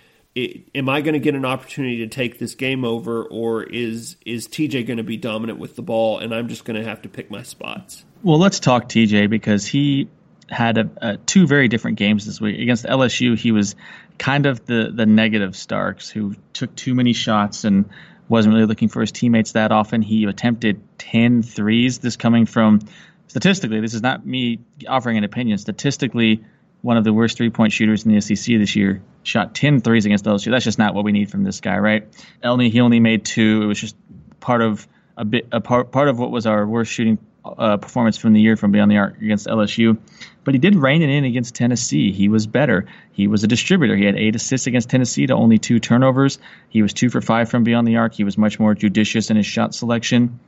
am 0.75 0.89
I 0.89 1.01
going 1.01 1.13
to 1.13 1.19
get 1.19 1.35
an 1.35 1.45
opportunity 1.45 1.97
to 1.97 2.07
take 2.07 2.39
this 2.39 2.55
game 2.55 2.83
over, 2.83 3.23
or 3.23 3.63
is 3.63 4.15
is 4.25 4.47
TJ 4.47 4.85
going 4.85 4.97
to 4.97 5.03
be 5.03 5.17
dominant 5.17 5.59
with 5.59 5.75
the 5.75 5.81
ball, 5.81 6.19
and 6.19 6.33
I'm 6.33 6.47
just 6.47 6.65
going 6.65 6.81
to 6.81 6.87
have 6.87 7.01
to 7.03 7.09
pick 7.09 7.31
my 7.31 7.43
spots? 7.43 8.05
Well, 8.23 8.37
let's 8.37 8.59
talk 8.59 8.89
TJ 8.89 9.29
because 9.29 9.65
he 9.65 10.09
had 10.49 10.77
a, 10.77 10.89
a, 10.97 11.17
two 11.17 11.47
very 11.47 11.67
different 11.67 11.97
games 11.97 12.25
this 12.25 12.41
week. 12.41 12.59
Against 12.59 12.85
LSU, 12.85 13.37
he 13.37 13.51
was 13.51 13.75
kind 14.17 14.45
of 14.45 14.65
the 14.65 14.91
the 14.93 15.05
negative 15.05 15.55
Starks 15.55 16.09
who 16.09 16.35
took 16.53 16.75
too 16.75 16.95
many 16.95 17.13
shots 17.13 17.63
and 17.63 17.89
wasn't 18.27 18.53
really 18.53 18.67
looking 18.67 18.89
for 18.89 19.01
his 19.01 19.11
teammates 19.11 19.53
that 19.53 19.71
often. 19.71 20.01
He 20.01 20.25
attempted 20.25 20.81
10 20.99 21.41
threes. 21.41 21.99
This 21.99 22.15
coming 22.15 22.45
from 22.45 22.79
statistically, 23.27 23.81
this 23.81 23.93
is 23.93 24.01
not 24.01 24.25
me 24.25 24.59
offering 24.87 25.17
an 25.17 25.23
opinion. 25.23 25.57
Statistically, 25.57 26.43
one 26.81 26.97
of 26.97 27.03
the 27.03 27.13
worst 27.13 27.37
three 27.37 27.49
point 27.49 27.73
shooters 27.73 28.05
in 28.05 28.13
the 28.13 28.21
SEC 28.21 28.57
this 28.57 28.75
year. 28.75 29.01
Shot 29.23 29.53
10 29.53 29.81
threes 29.81 30.05
against 30.05 30.25
LSU. 30.25 30.51
That's 30.51 30.65
just 30.65 30.79
not 30.79 30.95
what 30.95 31.03
we 31.03 31.11
need 31.11 31.29
from 31.29 31.43
this 31.43 31.59
guy, 31.59 31.77
right? 31.77 32.07
Elney, 32.43 32.69
he 32.69 32.79
only 32.79 32.99
made 32.99 33.25
two. 33.25 33.61
It 33.63 33.65
was 33.65 33.79
just 33.79 33.95
part 34.39 34.61
of 34.61 34.87
a 35.17 35.25
bit 35.25 35.47
a 35.51 35.59
part 35.59 35.91
part 35.91 36.07
of 36.07 36.17
what 36.17 36.31
was 36.31 36.45
our 36.45 36.65
worst 36.65 36.91
shooting 36.91 37.17
uh, 37.45 37.77
performance 37.77 38.17
from 38.17 38.33
the 38.33 38.41
year 38.41 38.55
from 38.55 38.71
beyond 38.71 38.91
the 38.91 38.97
arc 38.97 39.21
against 39.21 39.47
LSU. 39.47 39.97
But 40.43 40.53
he 40.53 40.59
did 40.59 40.75
rein 40.75 41.01
it 41.01 41.09
in 41.09 41.25
against 41.25 41.55
Tennessee. 41.55 42.11
He 42.11 42.29
was 42.29 42.47
better. 42.47 42.85
He 43.11 43.27
was 43.27 43.43
a 43.43 43.47
distributor. 43.47 43.95
He 43.95 44.05
had 44.05 44.15
eight 44.15 44.35
assists 44.35 44.67
against 44.67 44.89
Tennessee 44.89 45.27
to 45.27 45.33
only 45.33 45.57
two 45.57 45.79
turnovers. 45.79 46.39
He 46.69 46.81
was 46.81 46.93
two 46.93 47.09
for 47.09 47.21
five 47.21 47.49
from 47.49 47.63
beyond 47.63 47.87
the 47.87 47.97
arc. 47.97 48.13
He 48.13 48.23
was 48.23 48.37
much 48.37 48.59
more 48.59 48.73
judicious 48.73 49.29
in 49.29 49.37
his 49.37 49.45
shot 49.45 49.75
selection. 49.75 50.39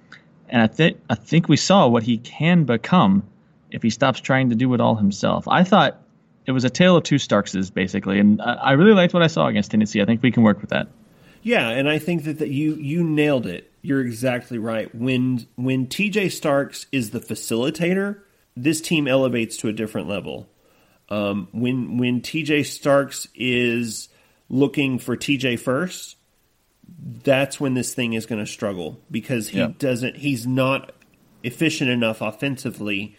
And 0.49 0.61
I 0.61 0.67
think 0.67 0.99
I 1.09 1.15
think 1.15 1.47
we 1.47 1.57
saw 1.57 1.87
what 1.87 2.03
he 2.03 2.17
can 2.17 2.65
become 2.65 3.23
if 3.71 3.81
he 3.83 3.89
stops 3.89 4.19
trying 4.19 4.49
to 4.49 4.55
do 4.55 4.73
it 4.73 4.81
all 4.81 4.95
himself. 4.95 5.47
I 5.47 5.63
thought 5.63 6.01
it 6.45 6.51
was 6.51 6.63
a 6.63 6.69
tale 6.69 6.97
of 6.97 7.03
two 7.03 7.15
Starkses 7.15 7.73
basically, 7.73 8.19
and 8.19 8.41
I, 8.41 8.53
I 8.53 8.71
really 8.73 8.93
liked 8.93 9.13
what 9.13 9.23
I 9.23 9.27
saw 9.27 9.47
against 9.47 9.71
Tennessee. 9.71 10.01
I 10.01 10.05
think 10.05 10.21
we 10.21 10.31
can 10.31 10.43
work 10.43 10.61
with 10.61 10.69
that. 10.71 10.87
Yeah, 11.43 11.69
and 11.69 11.89
I 11.89 11.99
think 11.99 12.23
that, 12.25 12.39
that 12.39 12.49
you 12.49 12.75
you 12.75 13.03
nailed 13.03 13.47
it. 13.47 13.71
You're 13.81 14.01
exactly 14.01 14.57
right. 14.57 14.93
When 14.93 15.47
when 15.55 15.87
TJ 15.87 16.31
Starks 16.31 16.87
is 16.91 17.11
the 17.11 17.19
facilitator, 17.19 18.21
this 18.55 18.81
team 18.81 19.07
elevates 19.07 19.57
to 19.57 19.67
a 19.67 19.73
different 19.73 20.07
level. 20.07 20.49
Um, 21.09 21.47
when 21.51 21.97
when 21.97 22.21
TJ 22.21 22.65
Starks 22.65 23.27
is 23.35 24.09
looking 24.49 24.99
for 24.99 25.17
TJ 25.17 25.59
first, 25.59 26.17
that's 27.23 27.59
when 27.59 27.73
this 27.73 27.93
thing 27.93 28.13
is 28.13 28.25
going 28.25 28.43
to 28.43 28.49
struggle 28.49 28.99
because 29.09 29.49
he 29.49 29.59
yeah. 29.59 29.71
doesn't. 29.77 30.17
He's 30.17 30.45
not 30.45 30.93
efficient 31.43 31.89
enough 31.89 32.21
offensively 32.21 33.17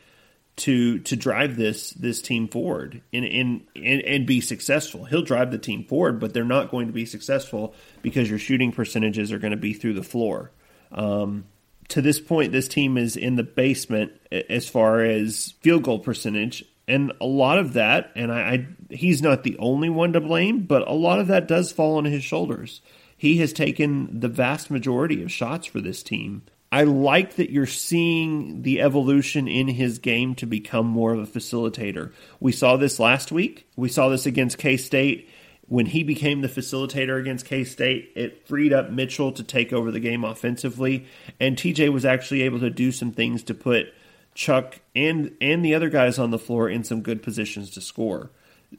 to 0.55 0.99
to 1.01 1.17
drive 1.17 1.57
this 1.57 1.91
this 1.91 2.21
team 2.21 2.47
forward 2.47 3.01
and, 3.13 3.25
and 3.25 3.67
and 3.75 4.03
and 4.03 4.27
be 4.27 4.41
successful. 4.41 5.05
He'll 5.05 5.23
drive 5.23 5.51
the 5.51 5.59
team 5.59 5.85
forward, 5.85 6.21
but 6.21 6.35
they're 6.35 6.45
not 6.45 6.71
going 6.71 6.89
to 6.89 6.93
be 6.93 7.07
successful 7.07 7.75
because 8.03 8.29
your 8.29 8.39
shooting 8.39 8.73
percentages 8.73 9.33
are 9.33 9.39
going 9.39 9.53
to 9.53 9.57
be 9.57 9.73
through 9.73 9.95
the 9.95 10.03
floor. 10.03 10.51
Um, 10.91 11.45
to 11.89 12.03
this 12.03 12.21
point, 12.21 12.53
this 12.53 12.69
team 12.69 12.97
is 12.99 13.17
in 13.17 13.37
the 13.37 13.43
basement 13.43 14.13
as 14.31 14.69
far 14.69 15.01
as 15.01 15.55
field 15.63 15.85
goal 15.85 15.99
percentage, 15.99 16.65
and 16.87 17.13
a 17.21 17.27
lot 17.27 17.59
of 17.59 17.73
that, 17.75 18.13
and 18.15 18.31
I, 18.31 18.41
I 18.41 18.67
he's 18.91 19.23
not 19.23 19.45
the 19.45 19.57
only 19.59 19.89
one 19.89 20.13
to 20.13 20.21
blame, 20.21 20.61
but 20.61 20.87
a 20.87 20.93
lot 20.93 21.19
of 21.19 21.29
that 21.29 21.49
does 21.49 21.73
fall 21.73 21.97
on 21.97 22.05
his 22.05 22.25
shoulders. 22.25 22.83
He 23.17 23.39
has 23.39 23.53
taken 23.53 24.21
the 24.21 24.29
vast 24.29 24.71
majority 24.71 25.23
of 25.23 25.33
shots 25.33 25.67
for 25.67 25.81
this 25.81 26.03
team. 26.03 26.43
I 26.73 26.85
like 26.85 27.37
that 27.37 27.51
you're 27.51 27.67
seeing 27.67 28.63
the 28.63 28.81
evolution 28.81 29.47
in 29.47 29.69
his 29.69 29.99
game 29.99 30.35
to 30.37 30.47
become 30.47 30.87
more 30.87 31.13
of 31.13 31.21
a 31.21 31.27
facilitator. 31.27 32.13
We 32.41 32.51
saw 32.51 32.79
this 32.79 32.99
last 32.99 33.31
week. 33.31 33.69
We 33.77 33.91
saw 33.91 34.09
this 34.09 34.25
against 34.25 34.57
K 34.57 34.79
State. 34.79 35.29
When 35.69 35.85
he 35.85 36.03
became 36.03 36.41
the 36.41 36.49
facilitator 36.49 37.21
against 37.21 37.45
K 37.45 37.65
State, 37.65 38.13
it 38.17 38.49
freed 38.49 38.73
up 38.73 38.91
Mitchell 38.91 39.33
to 39.33 39.43
take 39.43 39.75
over 39.75 39.91
the 39.91 40.01
game 40.01 40.25
offensively. 40.25 41.07
And 41.39 41.59
TJ 41.59 41.93
was 41.93 42.07
actually 42.07 42.41
able 42.43 42.61
to 42.61 42.71
do 42.71 42.91
some 42.91 43.13
things 43.13 43.43
to 43.45 43.55
put 43.55 43.93
Chuck 44.35 44.81
and 44.97 45.37
and 45.43 45.63
the 45.63 45.75
other 45.75 45.91
guys 45.91 46.19
on 46.19 46.31
the 46.31 46.39
floor 46.39 46.71
in 46.71 46.85
some 46.85 47.03
good 47.03 47.23
positions 47.23 47.69
to 47.73 47.83
score. 47.83 48.31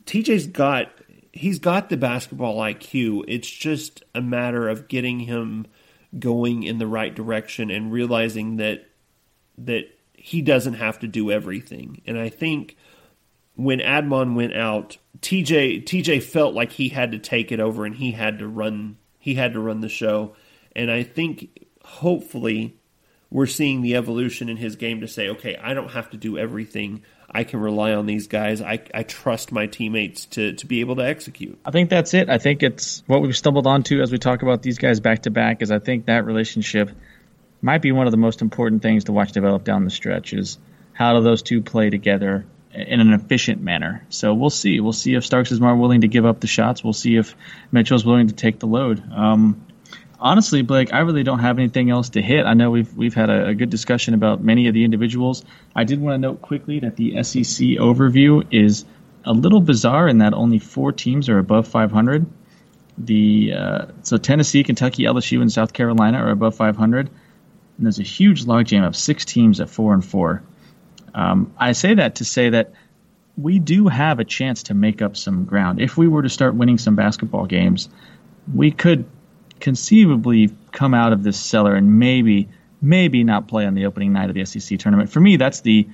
TJ's 0.06 0.48
got 0.48 0.90
he's 1.32 1.60
got 1.60 1.90
the 1.90 1.98
basketball 1.98 2.58
IQ. 2.58 3.26
It's 3.28 3.50
just 3.50 4.04
a 4.16 4.22
matter 4.22 4.68
of 4.68 4.88
getting 4.88 5.20
him 5.20 5.68
going 6.20 6.64
in 6.64 6.78
the 6.78 6.88
right 6.88 7.14
direction 7.14 7.72
and 7.72 7.92
realizing 7.92 8.58
that 8.58 8.88
that 9.58 9.86
he 10.14 10.42
doesn't 10.42 10.76
have 10.76 11.00
to 11.00 11.08
do 11.08 11.32
everything. 11.32 12.02
And 12.06 12.18
I 12.18 12.30
think 12.30 12.78
when 13.56 13.80
Admon 13.80 14.36
went 14.36 14.56
out, 14.56 14.98
TJ 15.20 15.86
TJ 15.86 16.24
felt 16.24 16.54
like 16.54 16.72
he 16.72 16.90
had 16.90 17.12
to 17.12 17.20
take 17.20 17.52
it 17.52 17.60
over 17.60 17.86
and 17.86 17.96
he 17.96 18.12
had 18.12 18.40
to 18.40 18.48
run 18.48 18.98
he 19.20 19.36
had 19.36 19.54
to 19.54 19.60
run 19.60 19.82
the 19.82 19.90
show. 19.90 20.36
And 20.76 20.92
I 20.92 21.04
think 21.04 21.68
hopefully 21.84 22.80
we're 23.34 23.48
seeing 23.48 23.82
the 23.82 23.96
evolution 23.96 24.48
in 24.48 24.58
his 24.58 24.76
game 24.76 25.02
to 25.02 25.08
say, 25.08 25.30
okay, 25.30 25.58
I 25.58 25.74
don't 25.74 25.90
have 25.90 26.12
to 26.12 26.18
do 26.18 26.38
everything. 26.38 27.02
I 27.30 27.44
can 27.44 27.60
rely 27.60 27.94
on 27.94 28.06
these 28.06 28.28
guys. 28.28 28.62
I, 28.62 28.80
I 28.94 29.02
trust 29.02 29.52
my 29.52 29.66
teammates 29.66 30.28
to, 30.28 30.54
to 30.54 30.68
be 30.68 30.82
able 30.82 30.98
to 30.98 31.02
execute. 31.02 31.60
I 31.66 31.72
think 31.72 31.90
that's 31.90 32.14
it. 32.14 32.30
I 32.30 32.38
think 32.38 32.62
it's 32.62 33.02
what 33.08 33.24
we've 33.24 33.36
stumbled 33.36 33.66
onto 33.66 34.04
as 34.04 34.12
we 34.12 34.20
talk 34.20 34.44
about 34.44 34.62
these 34.62 34.78
guys 34.78 35.00
back 35.00 35.24
to 35.24 35.32
back 35.32 35.64
is 35.64 35.72
I 35.72 35.80
think 35.80 36.06
that 36.06 36.26
relationship 36.26 36.92
might 37.60 37.82
be 37.82 37.92
one 37.92 38.06
of 38.06 38.12
the 38.12 38.18
most 38.18 38.44
important 38.44 38.84
things 38.84 39.06
to 39.06 39.12
watch 39.12 39.32
develop 39.32 39.64
down 39.64 39.84
the 39.84 39.90
stretch 39.90 40.34
is 40.34 40.60
how 40.94 41.16
do 41.16 41.24
those 41.24 41.42
two 41.42 41.64
play 41.64 41.90
together 41.90 42.46
in 42.72 43.00
an 43.00 43.14
efficient 43.14 43.64
manner. 43.64 44.06
So 44.10 44.36
we'll 44.36 44.52
see. 44.52 44.80
We'll 44.80 44.94
see 44.94 45.16
if 45.16 45.26
Starks 45.26 45.52
is 45.52 45.60
more 45.60 45.76
willing 45.76 46.02
to 46.02 46.08
give 46.08 46.28
up 46.28 46.40
the 46.40 46.48
shots. 46.48 46.84
We'll 46.84 46.94
see 46.94 47.16
if 47.16 47.36
Mitchell's 47.72 48.06
willing 48.06 48.28
to 48.28 48.36
take 48.36 48.60
the 48.60 48.68
load. 48.68 49.02
Um, 49.12 49.66
honestly, 50.24 50.62
Blake, 50.62 50.94
I 50.94 51.00
really 51.00 51.24
don't 51.24 51.40
have 51.40 51.60
anything 51.60 51.92
else 51.92 52.10
to 52.12 52.22
hit. 52.22 52.46
I 52.46 52.54
know 52.56 52.72
we've 52.72 52.92
we've 52.96 53.14
had 53.14 53.30
a, 53.30 53.50
a 53.50 53.54
good 53.54 53.70
discussion 53.70 54.16
about 54.16 54.42
many 54.42 54.68
of 54.68 54.74
the 54.74 54.84
individuals. 54.86 55.44
I 55.76 55.84
did 55.84 56.02
want 56.02 56.16
to 56.16 56.18
note 56.18 56.42
quickly 56.42 56.80
that 56.80 56.96
the 56.96 57.22
SEC 57.22 57.68
overview 57.78 58.48
is 58.50 58.86
a 59.26 59.34
little 59.34 59.62
bizarre 59.62 60.08
in 60.08 60.20
that 60.20 60.34
only 60.34 60.60
four 60.60 60.92
teams 60.92 61.30
are 61.30 61.38
above 61.38 61.68
500. 61.68 62.26
The 62.98 63.54
uh, 63.54 63.86
so 64.02 64.18
Tennessee, 64.18 64.64
Kentucky, 64.64 65.04
LSU, 65.04 65.42
and 65.42 65.52
South 65.52 65.74
Carolina 65.74 66.20
are 66.20 66.32
above 66.32 66.56
500, 66.56 67.08
and 67.08 67.86
there's 67.86 68.00
a 68.00 68.04
huge 68.04 68.46
logjam 68.46 68.88
of 68.88 68.96
six 68.96 69.26
teams 69.26 69.60
at 69.60 69.70
four 69.70 69.94
and 69.94 70.04
four. 70.04 70.42
Um, 71.14 71.54
I 71.58 71.74
say 71.74 71.96
that 71.96 72.16
to 72.16 72.26
say 72.26 72.50
that 72.52 72.74
we 73.36 73.60
do 73.60 73.88
have 73.88 74.20
a 74.20 74.24
chance 74.24 74.64
to 74.64 74.74
make 74.74 75.02
up 75.02 75.18
some 75.18 75.46
ground 75.46 75.82
if 75.82 75.98
we 75.98 76.08
were 76.08 76.22
to 76.22 76.30
start 76.30 76.56
winning 76.56 76.78
some 76.78 76.96
basketball 76.96 77.46
games. 77.46 77.90
We 78.54 78.72
could 78.72 79.06
conceivably 79.64 80.50
come 80.74 80.94
out 80.94 81.14
of 81.14 81.24
this 81.24 81.40
cellar 81.40 81.74
and 81.74 81.98
maybe 81.98 82.50
maybe 82.82 83.24
not 83.24 83.48
play 83.48 83.66
on 83.66 83.76
the 83.76 83.86
opening 83.86 84.12
night 84.12 84.30
of 84.30 84.36
the 84.36 84.44
SEC 84.44 84.78
tournament. 84.78 85.10
For 85.10 85.22
me, 85.22 85.38
that's 85.38 85.62
the 85.62 85.88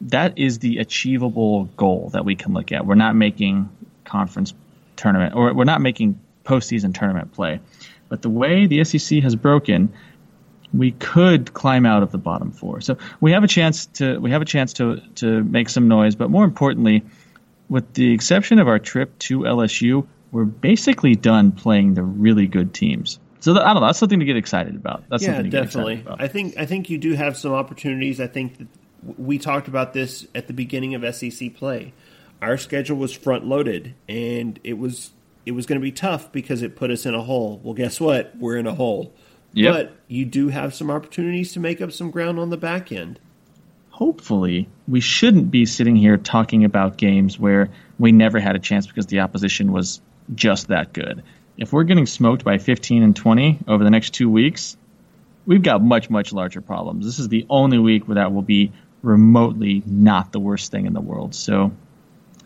that 0.00 0.36
is 0.36 0.58
the 0.58 0.78
achievable 0.78 1.66
goal 1.76 2.10
that 2.12 2.24
we 2.24 2.34
can 2.34 2.52
look 2.52 2.72
at. 2.72 2.84
We're 2.84 2.96
not 2.96 3.14
making 3.14 3.70
conference 4.04 4.52
tournament 4.96 5.36
or 5.36 5.54
we're 5.54 5.62
not 5.62 5.80
making 5.80 6.18
postseason 6.44 6.92
tournament 6.92 7.32
play. 7.32 7.60
But 8.08 8.22
the 8.22 8.28
way 8.28 8.66
the 8.66 8.82
SEC 8.82 9.22
has 9.22 9.36
broken, 9.36 9.92
we 10.74 10.90
could 10.90 11.54
climb 11.54 11.86
out 11.86 12.02
of 12.02 12.10
the 12.10 12.18
bottom 12.18 12.50
four. 12.50 12.80
So 12.80 12.98
we 13.20 13.30
have 13.30 13.44
a 13.44 13.48
chance 13.48 13.86
to 13.98 14.18
we 14.18 14.32
have 14.32 14.42
a 14.42 14.46
chance 14.46 14.72
to 14.74 15.00
to 15.16 15.44
make 15.44 15.68
some 15.68 15.86
noise. 15.86 16.16
But 16.16 16.28
more 16.28 16.44
importantly, 16.44 17.04
with 17.68 17.94
the 17.94 18.12
exception 18.12 18.58
of 18.58 18.66
our 18.66 18.80
trip 18.80 19.16
to 19.20 19.40
LSU, 19.40 20.08
we're 20.36 20.44
basically 20.44 21.14
done 21.14 21.50
playing 21.50 21.94
the 21.94 22.02
really 22.02 22.46
good 22.46 22.74
teams. 22.74 23.18
So 23.40 23.52
I 23.52 23.72
don't 23.72 23.80
know. 23.80 23.86
That's 23.86 23.98
something 23.98 24.20
to 24.20 24.26
get 24.26 24.36
excited 24.36 24.76
about. 24.76 25.04
That's 25.08 25.22
yeah, 25.22 25.40
definitely. 25.40 26.04
I 26.06 26.28
think 26.28 26.58
I 26.58 26.66
think 26.66 26.90
you 26.90 26.98
do 26.98 27.14
have 27.14 27.38
some 27.38 27.54
opportunities. 27.54 28.20
I 28.20 28.26
think 28.26 28.58
that 28.58 28.68
we 29.18 29.38
talked 29.38 29.66
about 29.66 29.94
this 29.94 30.26
at 30.34 30.46
the 30.46 30.52
beginning 30.52 30.94
of 30.94 31.14
SEC 31.14 31.54
play. 31.54 31.94
Our 32.42 32.58
schedule 32.58 32.98
was 32.98 33.14
front 33.14 33.46
loaded, 33.46 33.94
and 34.10 34.60
it 34.62 34.74
was 34.74 35.12
it 35.46 35.52
was 35.52 35.64
going 35.64 35.80
to 35.80 35.82
be 35.82 35.92
tough 35.92 36.30
because 36.32 36.60
it 36.60 36.76
put 36.76 36.90
us 36.90 37.06
in 37.06 37.14
a 37.14 37.22
hole. 37.22 37.62
Well, 37.64 37.72
guess 37.72 37.98
what? 37.98 38.36
We're 38.36 38.58
in 38.58 38.66
a 38.66 38.74
hole. 38.74 39.14
Yep. 39.54 39.74
But 39.74 39.96
you 40.06 40.26
do 40.26 40.48
have 40.48 40.74
some 40.74 40.90
opportunities 40.90 41.54
to 41.54 41.60
make 41.60 41.80
up 41.80 41.92
some 41.92 42.10
ground 42.10 42.38
on 42.38 42.50
the 42.50 42.58
back 42.58 42.92
end. 42.92 43.18
Hopefully, 43.88 44.68
we 44.86 45.00
shouldn't 45.00 45.50
be 45.50 45.64
sitting 45.64 45.96
here 45.96 46.18
talking 46.18 46.64
about 46.64 46.98
games 46.98 47.38
where 47.38 47.70
we 47.98 48.12
never 48.12 48.38
had 48.38 48.54
a 48.54 48.58
chance 48.58 48.86
because 48.86 49.06
the 49.06 49.20
opposition 49.20 49.72
was 49.72 50.02
just 50.34 50.68
that 50.68 50.92
good. 50.92 51.22
If 51.56 51.72
we're 51.72 51.84
getting 51.84 52.06
smoked 52.06 52.44
by 52.44 52.58
15 52.58 53.02
and 53.02 53.16
20 53.16 53.60
over 53.66 53.82
the 53.82 53.90
next 53.90 54.10
two 54.10 54.28
weeks, 54.28 54.76
we've 55.46 55.62
got 55.62 55.82
much, 55.82 56.10
much 56.10 56.32
larger 56.32 56.60
problems. 56.60 57.06
This 57.06 57.18
is 57.18 57.28
the 57.28 57.46
only 57.48 57.78
week 57.78 58.06
where 58.08 58.16
that 58.16 58.32
will 58.32 58.42
be 58.42 58.72
remotely 59.02 59.82
not 59.86 60.32
the 60.32 60.40
worst 60.40 60.70
thing 60.70 60.86
in 60.86 60.92
the 60.92 61.00
world. 61.00 61.34
So 61.34 61.72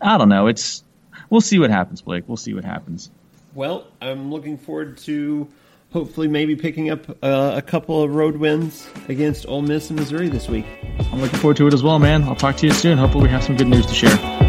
I 0.01 0.17
don't 0.17 0.29
know. 0.29 0.47
It's 0.47 0.83
we'll 1.29 1.41
see 1.41 1.59
what 1.59 1.71
happens, 1.71 2.01
Blake. 2.01 2.23
We'll 2.27 2.37
see 2.37 2.53
what 2.53 2.63
happens. 2.63 3.11
Well, 3.53 3.87
I'm 4.01 4.31
looking 4.31 4.57
forward 4.57 4.97
to 4.99 5.47
hopefully 5.91 6.27
maybe 6.27 6.55
picking 6.55 6.89
up 6.89 7.09
uh, 7.21 7.53
a 7.55 7.61
couple 7.61 8.01
of 8.01 8.15
road 8.15 8.37
wins 8.37 8.87
against 9.09 9.45
Ole 9.47 9.61
Miss 9.61 9.89
and 9.89 9.99
Missouri 9.99 10.29
this 10.29 10.47
week. 10.47 10.65
I'm 11.11 11.19
looking 11.19 11.39
forward 11.39 11.57
to 11.57 11.67
it 11.67 11.73
as 11.73 11.83
well, 11.83 11.99
man. 11.99 12.23
I'll 12.23 12.35
talk 12.35 12.55
to 12.57 12.67
you 12.67 12.73
soon. 12.73 12.97
Hopefully, 12.97 13.23
we 13.23 13.29
have 13.29 13.43
some 13.43 13.57
good 13.57 13.67
news 13.67 13.85
to 13.87 13.93
share. 13.93 14.40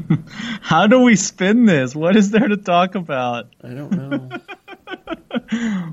How 0.60 0.86
do 0.86 1.00
we 1.00 1.16
spin 1.16 1.66
this? 1.66 1.94
What 1.94 2.16
is 2.16 2.30
there 2.30 2.48
to 2.48 2.56
talk 2.56 2.94
about? 2.94 3.48
I 3.62 3.68
don't 3.68 3.90
know. 3.90 4.28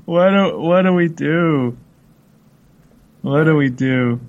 what 0.04 0.30
do 0.30 0.58
what 0.58 0.82
do 0.82 0.92
we 0.92 1.08
do? 1.08 1.76
What 3.22 3.44
do 3.44 3.56
we 3.56 3.70
do? 3.70 4.20